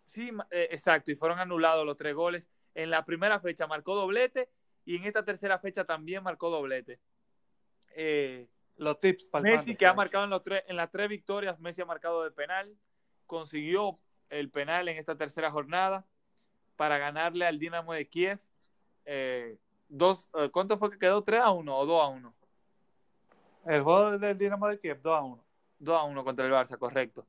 [0.06, 2.50] Sí, eh, exacto, y fueron anulados los tres goles.
[2.74, 4.50] En la primera fecha marcó doblete
[4.86, 7.00] y en esta tercera fecha también marcó doblete.
[7.96, 8.48] Eh,
[8.78, 11.84] los tips para Messi, que ha marcado en, los tres, en las tres victorias, Messi
[11.84, 12.76] ha marcado de penal,
[13.34, 13.98] consiguió
[14.30, 16.06] el penal en esta tercera jornada
[16.76, 18.40] para ganarle al Dinamo de Kiev.
[19.06, 19.58] Eh,
[19.90, 21.24] dos, eh, ¿Cuánto fue que quedó?
[21.24, 22.34] ¿3 a 1 o 2 a 1?
[23.66, 25.44] El juego del Dinamo de Kiev, 2 a 1.
[25.80, 27.26] 2 a 1 contra el Barça, correcto.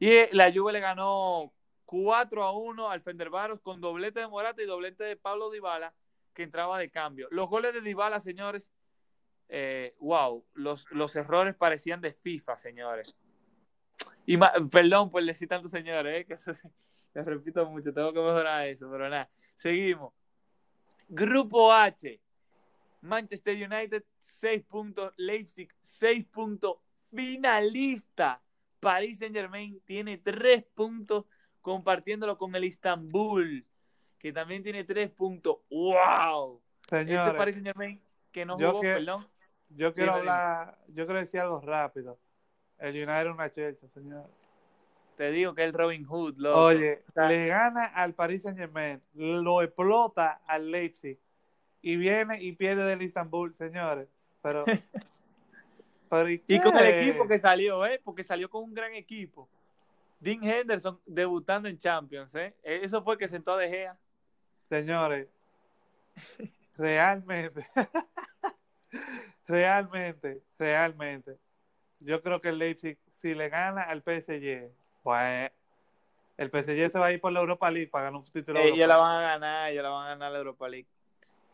[0.00, 1.52] Y eh, la Juve le ganó
[1.84, 5.94] 4 a 1 al Fenderbaros con doblete de Morata y doblete de Pablo Dybala
[6.34, 7.28] que entraba de cambio.
[7.30, 8.68] Los goles de Dybala, señores,
[9.48, 13.14] eh, wow, los, los errores parecían de FIFA, señores.
[14.26, 14.38] Y
[14.70, 16.52] perdón por decir tanto, señores, eh, que eso,
[17.14, 20.12] les repito mucho, tengo que mejorar eso, pero nada, seguimos.
[21.08, 22.20] Grupo H,
[23.02, 26.76] Manchester United, 6 puntos, Leipzig, 6 puntos,
[27.14, 28.40] finalista.
[28.80, 31.24] Paris Saint Germain tiene 3 puntos
[31.62, 33.64] compartiéndolo con el Istanbul,
[34.18, 35.58] que también tiene 3 puntos.
[35.70, 36.60] ¡Wow!
[36.82, 38.02] Este Señores, este Paris Saint Germain
[38.34, 39.24] que no jugó, perdón,
[39.68, 42.18] yo quiero hablar, yo quiero decir algo rápido.
[42.78, 44.28] El United es una Chelsea, señor.
[45.16, 46.60] Te digo que el Robin Hood, loco.
[46.60, 51.18] Oye, le gana al Paris Saint Germain, lo explota al Leipzig
[51.80, 54.08] y viene y pierde del Istanbul, señores.
[54.42, 54.64] Pero,
[56.48, 58.00] ¿y, con el equipo que salió, ¿eh?
[58.02, 59.48] Porque salió con un gran equipo.
[60.18, 62.54] Dean Henderson debutando en Champions, ¿eh?
[62.62, 63.96] Eso fue que sentó a De Gea.
[64.68, 65.28] Señores,
[66.76, 67.68] realmente
[69.46, 71.38] realmente, realmente,
[72.00, 74.70] yo creo que el Leipzig, si le gana al PSG,
[75.02, 75.50] pues
[76.36, 78.60] el PSG se va a ir por la Europa League para ganar un título.
[78.60, 80.88] Ellos la van a ganar, ellos la van a ganar la Europa League.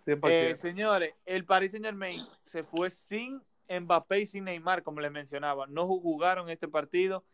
[0.06, 5.12] Eh, señores, el Paris Saint Germain se fue sin Mbappé y sin Neymar, como les
[5.12, 5.66] mencionaba.
[5.66, 7.24] No jugaron este partido.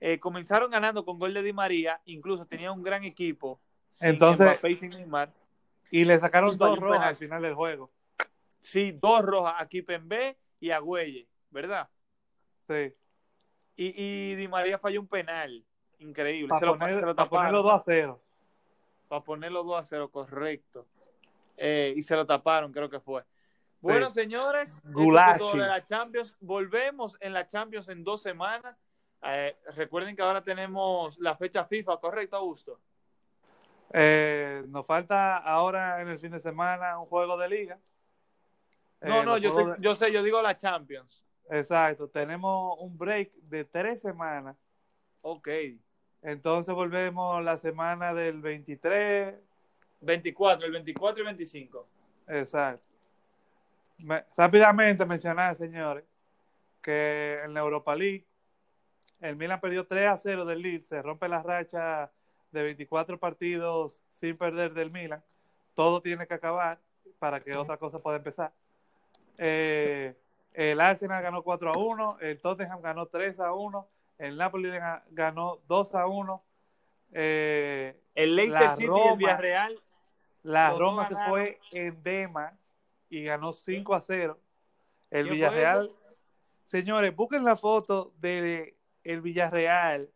[0.00, 3.60] Eh, comenzaron ganando con gol de Di María, incluso tenía un gran equipo.
[4.00, 5.32] Entonces, Mbappé y sin Neymar.
[5.90, 7.90] Y le sacaron dos rojas al final del juego.
[8.60, 11.88] Sí, dos rojas a Kipembe y a Güelle, ¿verdad?
[12.72, 12.94] Sí.
[13.76, 15.64] Y, y Di María falló un penal.
[15.98, 16.48] Increíble.
[16.48, 16.76] Para,
[17.28, 18.20] ponerlo 2 a 0.
[19.08, 20.86] Para ponerlo 2 a 0, correcto.
[21.56, 23.24] Eh, y se lo taparon, creo que fue.
[23.80, 24.80] Bueno, señores,
[25.38, 26.36] todo de la Champions.
[26.40, 28.76] Volvemos en la Champions en dos semanas.
[29.22, 32.80] Eh, recuerden que ahora tenemos la fecha FIFA, ¿correcto, Augusto?
[33.92, 37.78] Eh, nos falta ahora en el fin de semana un juego de liga.
[39.00, 41.24] No, no, yo, yo sé, yo digo la Champions.
[41.50, 44.56] Exacto, tenemos un break de tres semanas.
[45.22, 45.48] Ok.
[46.22, 49.34] Entonces volvemos la semana del 23.
[50.00, 51.88] 24, el 24 y 25.
[52.28, 52.84] Exacto.
[54.36, 56.04] rápidamente mencionar, señores,
[56.80, 58.26] que en la Europa League
[59.20, 62.10] el Milan perdió 3 a 0 del Leeds, se rompe la racha
[62.50, 65.22] de 24 partidos sin perder del Milan.
[65.74, 66.80] Todo tiene que acabar
[67.20, 68.52] para que otra cosa pueda empezar.
[69.38, 70.16] Eh,
[70.54, 73.88] el Arsenal ganó 4 a 1, el Tottenham ganó 3 a 1,
[74.18, 74.70] el Napoli
[75.10, 76.42] ganó 2 a 1.
[77.14, 79.74] Eh, el Leicester City y el Villarreal.
[80.42, 82.52] La Roma se fue en Dema
[83.08, 84.38] y ganó 5 a 0.
[85.10, 85.90] El Villarreal.
[86.64, 90.10] Señores, busquen la foto de el Villarreal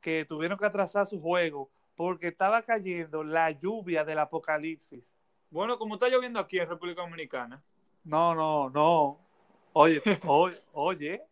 [0.00, 5.04] que tuvieron que atrasar su juego porque estaba cayendo la lluvia del apocalipsis.
[5.50, 7.62] Bueno, como está lloviendo aquí en República Dominicana.
[8.04, 9.27] No, no, no.
[9.72, 11.22] Oye, oye, oye.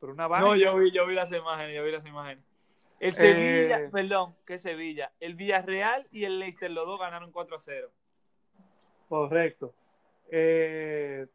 [0.00, 2.44] Pero una No, yo vi, yo vi las imágenes, yo vi las imágenes.
[2.98, 5.12] El Sevilla, eh, perdón, ¿qué Sevilla?
[5.18, 7.90] El Villarreal y el Leicester, los dos ganaron 4 a 0.
[9.08, 9.74] Correcto.
[10.30, 11.26] Eh,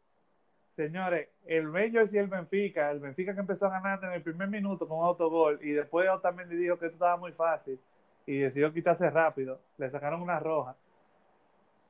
[0.76, 4.48] señores, el Rangers y el Benfica, el Benfica que empezó a ganar en el primer
[4.48, 7.78] minuto con autogol y después Otamendi dijo que esto estaba muy fácil
[8.26, 10.74] y decidió quitarse rápido, le sacaron una roja.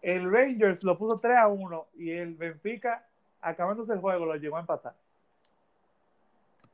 [0.03, 3.08] El Rangers lo puso 3 a 1 y el Benfica,
[3.41, 4.95] acabándose el juego, lo llegó a empatar.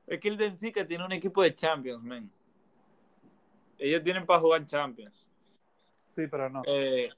[0.06, 2.30] Es que el Benfica tiene un equipo de Champions, man.
[3.78, 5.26] Ellos tienen para jugar Champions.
[6.14, 6.62] Sí, pero no.
[6.66, 7.10] Eh,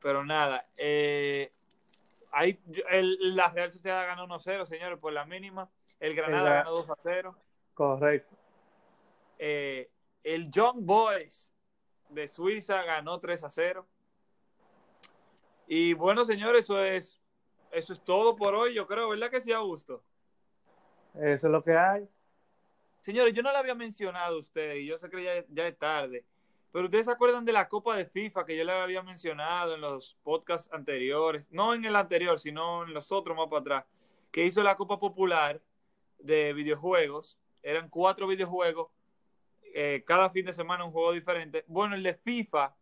[0.00, 0.66] pero nada.
[0.76, 1.50] Eh,
[2.30, 2.58] ahí,
[2.90, 5.68] el, la Real Sociedad ganó 1-0, señores, por la mínima.
[6.00, 7.34] El Granada El- ganó 2-0.
[7.74, 8.36] Correcto.
[9.38, 9.90] Eh,
[10.22, 11.50] el Young Boys
[12.10, 13.84] de Suiza ganó 3-0.
[15.66, 17.18] Y bueno, señores, eso es,
[17.72, 18.74] eso es todo por hoy.
[18.74, 20.02] Yo creo, ¿verdad que sí, Augusto?
[21.14, 22.08] Eso es lo que hay.
[23.00, 25.76] Señores, yo no le había mencionado a usted, y yo sé que ya, ya es
[25.76, 26.24] tarde,
[26.70, 29.80] pero ustedes se acuerdan de la Copa de FIFA que yo le había mencionado en
[29.80, 33.84] los podcasts anteriores, no en el anterior, sino en los otros más para atrás,
[34.30, 35.60] que hizo la Copa Popular
[36.18, 37.38] de videojuegos.
[37.62, 38.88] Eran cuatro videojuegos,
[39.74, 41.64] eh, cada fin de semana un juego diferente.
[41.66, 42.74] Bueno, el de FIFA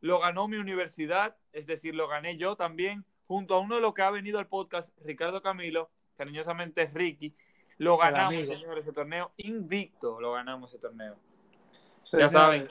[0.00, 3.94] lo ganó mi universidad, es decir, lo gané yo también, junto a uno de los
[3.94, 7.34] que ha venido al podcast, Ricardo Camilo, cariñosamente Ricky.
[7.78, 11.16] Lo ganamos, señores, ese torneo invicto, lo ganamos ese torneo.
[12.04, 12.68] Señores, Ya saben.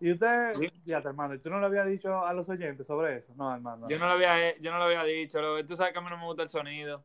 [0.00, 0.70] Y usted, Sí.
[0.84, 3.32] ya hermano, ¿y tú no le habías dicho a los oyentes sobre eso?
[3.36, 3.88] No, hermano.
[3.88, 6.08] Yo no lo había, yo no lo había dicho, lo- tú sabes que a mí
[6.10, 7.02] no me gusta el sonido.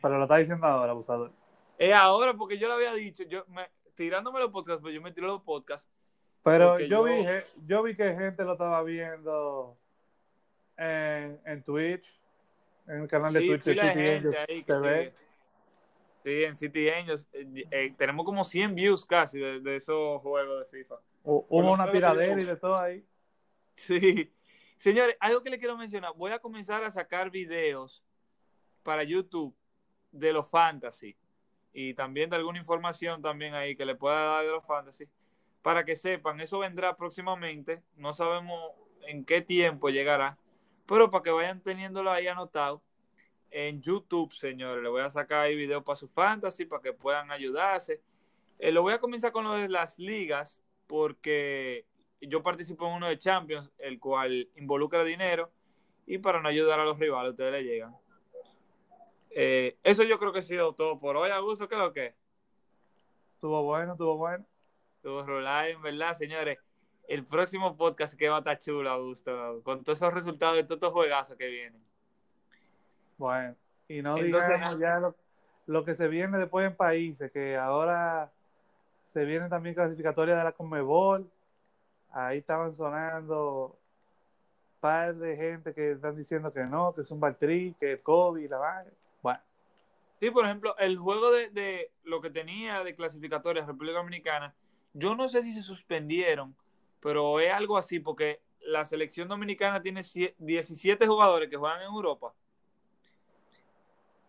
[0.00, 1.30] Pero lo está diciendo ahora, abusador.
[1.78, 5.12] Es ahora porque yo lo había dicho, yo me, tirándome los podcasts, pues yo me
[5.12, 5.90] tiro los podcasts.
[6.42, 7.26] Pero yo, yo- Vi,
[7.66, 9.76] yo vi que gente lo estaba viendo
[10.76, 12.04] en, en Twitch,
[12.86, 15.14] en el canal de Sí, Twitch de City Angels TV.
[16.24, 17.28] Sí, en City Angels.
[17.32, 20.96] eh, eh, tenemos como 100 views casi de, de esos juegos de FIFA.
[21.22, 23.04] Por Hubo una tiradera y de todo ahí.
[23.76, 24.32] Sí.
[24.76, 26.12] Señores, algo que le quiero mencionar.
[26.16, 28.02] Voy a comenzar a sacar videos
[28.82, 29.54] para YouTube
[30.10, 31.16] de los fantasy.
[31.72, 35.08] Y también de alguna información también ahí que le pueda dar de los fantasy.
[35.62, 37.82] Para que sepan, eso vendrá próximamente.
[37.96, 38.72] No sabemos
[39.06, 40.36] en qué tiempo llegará.
[40.86, 42.82] Pero para que vayan teniéndolo ahí anotado
[43.50, 44.82] en YouTube, señores.
[44.82, 48.02] Le voy a sacar ahí videos para su fantasy, para que puedan ayudarse.
[48.58, 51.86] Eh, lo voy a comenzar con lo de las ligas, porque
[52.20, 55.50] yo participo en uno de Champions, el cual involucra dinero,
[56.06, 57.96] y para no ayudar a los rivales, ustedes le llegan.
[59.30, 62.06] Eh, eso yo creo que ha sido todo por hoy, Augusto, ¿qué es lo que
[62.06, 62.14] es?
[63.34, 64.46] Estuvo bueno, estuvo bueno.
[65.02, 66.58] Tuvo Rolay, en verdad, señores.
[67.12, 70.76] El próximo podcast que va a estar chulo, Augusto, con todos esos resultados de todos
[70.76, 71.84] estos juegazos que vienen.
[73.18, 73.54] Bueno,
[73.86, 75.14] y no Entonces, digamos ya lo,
[75.66, 78.32] lo que se viene después en países, que ahora
[79.12, 81.30] se vienen también clasificatorias de la Conmebol.
[82.12, 83.78] Ahí estaban sonando
[84.80, 88.48] par de gente que están diciendo que no, que es un Baltri, que el COVID,
[88.48, 88.90] la vaina.
[89.20, 89.40] Bueno,
[90.18, 94.54] Sí, por ejemplo, el juego de, de lo que tenía de clasificatorias República Dominicana,
[94.94, 96.56] yo no sé si se suspendieron,
[97.02, 101.88] pero es algo así, porque la selección dominicana tiene cie- 17 jugadores que juegan en
[101.88, 102.32] Europa.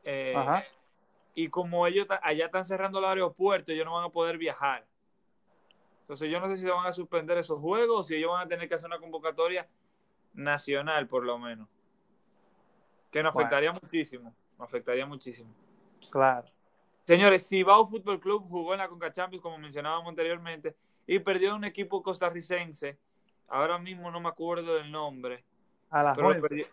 [0.06, 0.64] Eh, ajá.
[1.34, 4.86] y como ellos allá están cerrando el aeropuerto, ellos no van a poder viajar.
[6.02, 8.46] Entonces yo no sé si se van a suspender esos juegos o si ellos van
[8.46, 9.68] a tener que hacer una convocatoria
[10.34, 11.70] nacional, por lo menos.
[13.12, 13.48] Que nos Bueno.
[13.48, 14.36] afectaría muchísimo.
[14.60, 15.54] Nos afectaría muchísimo.
[16.12, 16.50] Claro.
[17.06, 20.76] Señores, Cibao Fútbol Club jugó en la Conca Champions, como mencionábamos anteriormente,
[21.08, 22.98] y perdió un equipo costarricense.
[23.48, 25.44] Ahora mismo no me acuerdo del nombre,
[25.90, 26.68] A la perdió-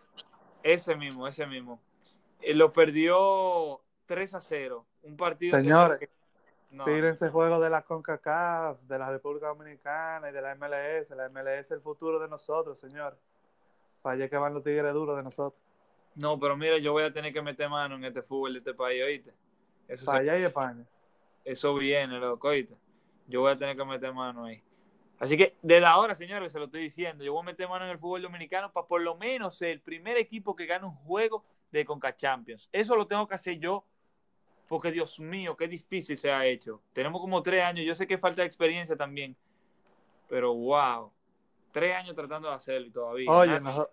[0.63, 1.81] ese mismo, ese mismo.
[2.41, 4.87] Eh, lo perdió 3 a 0.
[5.03, 5.59] Un partido.
[5.59, 6.09] Señores, que-
[6.71, 11.15] no, Tírense juego de la CONCACAF, de la República Dominicana y de la MLS.
[11.17, 13.19] La MLS es el futuro de nosotros, señor.
[14.03, 15.61] Para allá que van los tigres duros de nosotros.
[16.15, 18.75] no, pero mira, yo voy a tener que meter mano en este fútbol de este
[18.75, 19.33] país, ¿oíste?
[19.89, 20.85] Eso, Para se- allá y España.
[21.45, 22.75] eso viene, loco, ¿oíste?
[23.31, 24.62] Yo voy a tener que meter mano ahí.
[25.19, 27.90] Así que desde ahora, señores, se lo estoy diciendo, yo voy a meter mano en
[27.93, 31.44] el fútbol dominicano para por lo menos ser el primer equipo que gane un juego
[31.70, 32.69] de Conca Champions.
[32.73, 33.85] Eso lo tengo que hacer yo
[34.66, 36.81] porque, Dios mío, qué difícil se ha hecho.
[36.93, 39.36] Tenemos como tres años, yo sé que falta de experiencia también,
[40.28, 41.12] pero wow,
[41.73, 43.31] tres años tratando de hacerlo y todavía.
[43.32, 43.90] Oye, noso-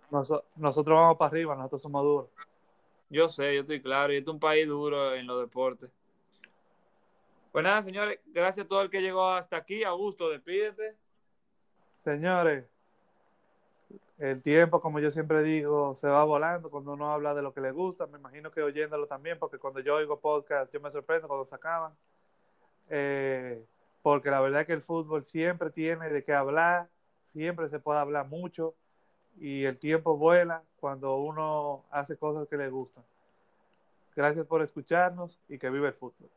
[0.55, 2.29] nosotros vamos para arriba, nosotros somos duros.
[3.09, 5.89] Yo sé, yo estoy claro, y este es un país duro en los deportes.
[7.51, 9.83] Pues nada, señores, gracias a todo el que llegó hasta aquí.
[9.83, 10.95] Augusto, despídete.
[12.03, 12.65] Señores,
[14.19, 17.61] el tiempo, como yo siempre digo, se va volando cuando uno habla de lo que
[17.61, 18.07] le gusta.
[18.07, 21.55] Me imagino que oyéndolo también, porque cuando yo oigo podcast, yo me sorprendo cuando se
[21.55, 21.93] acaban.
[22.89, 23.63] Eh,
[24.01, 26.87] porque la verdad es que el fútbol siempre tiene de qué hablar,
[27.33, 28.73] siempre se puede hablar mucho.
[29.39, 33.03] y el tiempo vuela cuando uno hace cosas que le gustan.
[34.15, 36.29] Gracias por escucharnos y que vive el fútbol.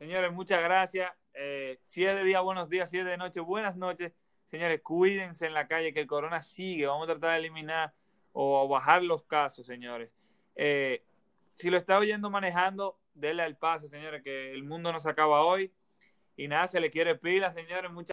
[0.00, 1.12] Señores, muchas gracias.
[1.34, 2.88] Eh, si es de día, buenos días.
[2.88, 4.14] Si es de noche, buenas noches.
[4.46, 6.86] Señores, cuídense en la calle, que el corona sigue.
[6.86, 7.92] Vamos a tratar de eliminar
[8.32, 10.10] o bajar los casos, señores.
[10.56, 11.04] Eh,
[11.52, 15.44] si lo está oyendo manejando, denle al paso, señores, que el mundo no se acaba
[15.44, 15.70] hoy.
[16.34, 17.90] Y nada, se le quiere pila, señores.
[17.90, 18.08] Muchas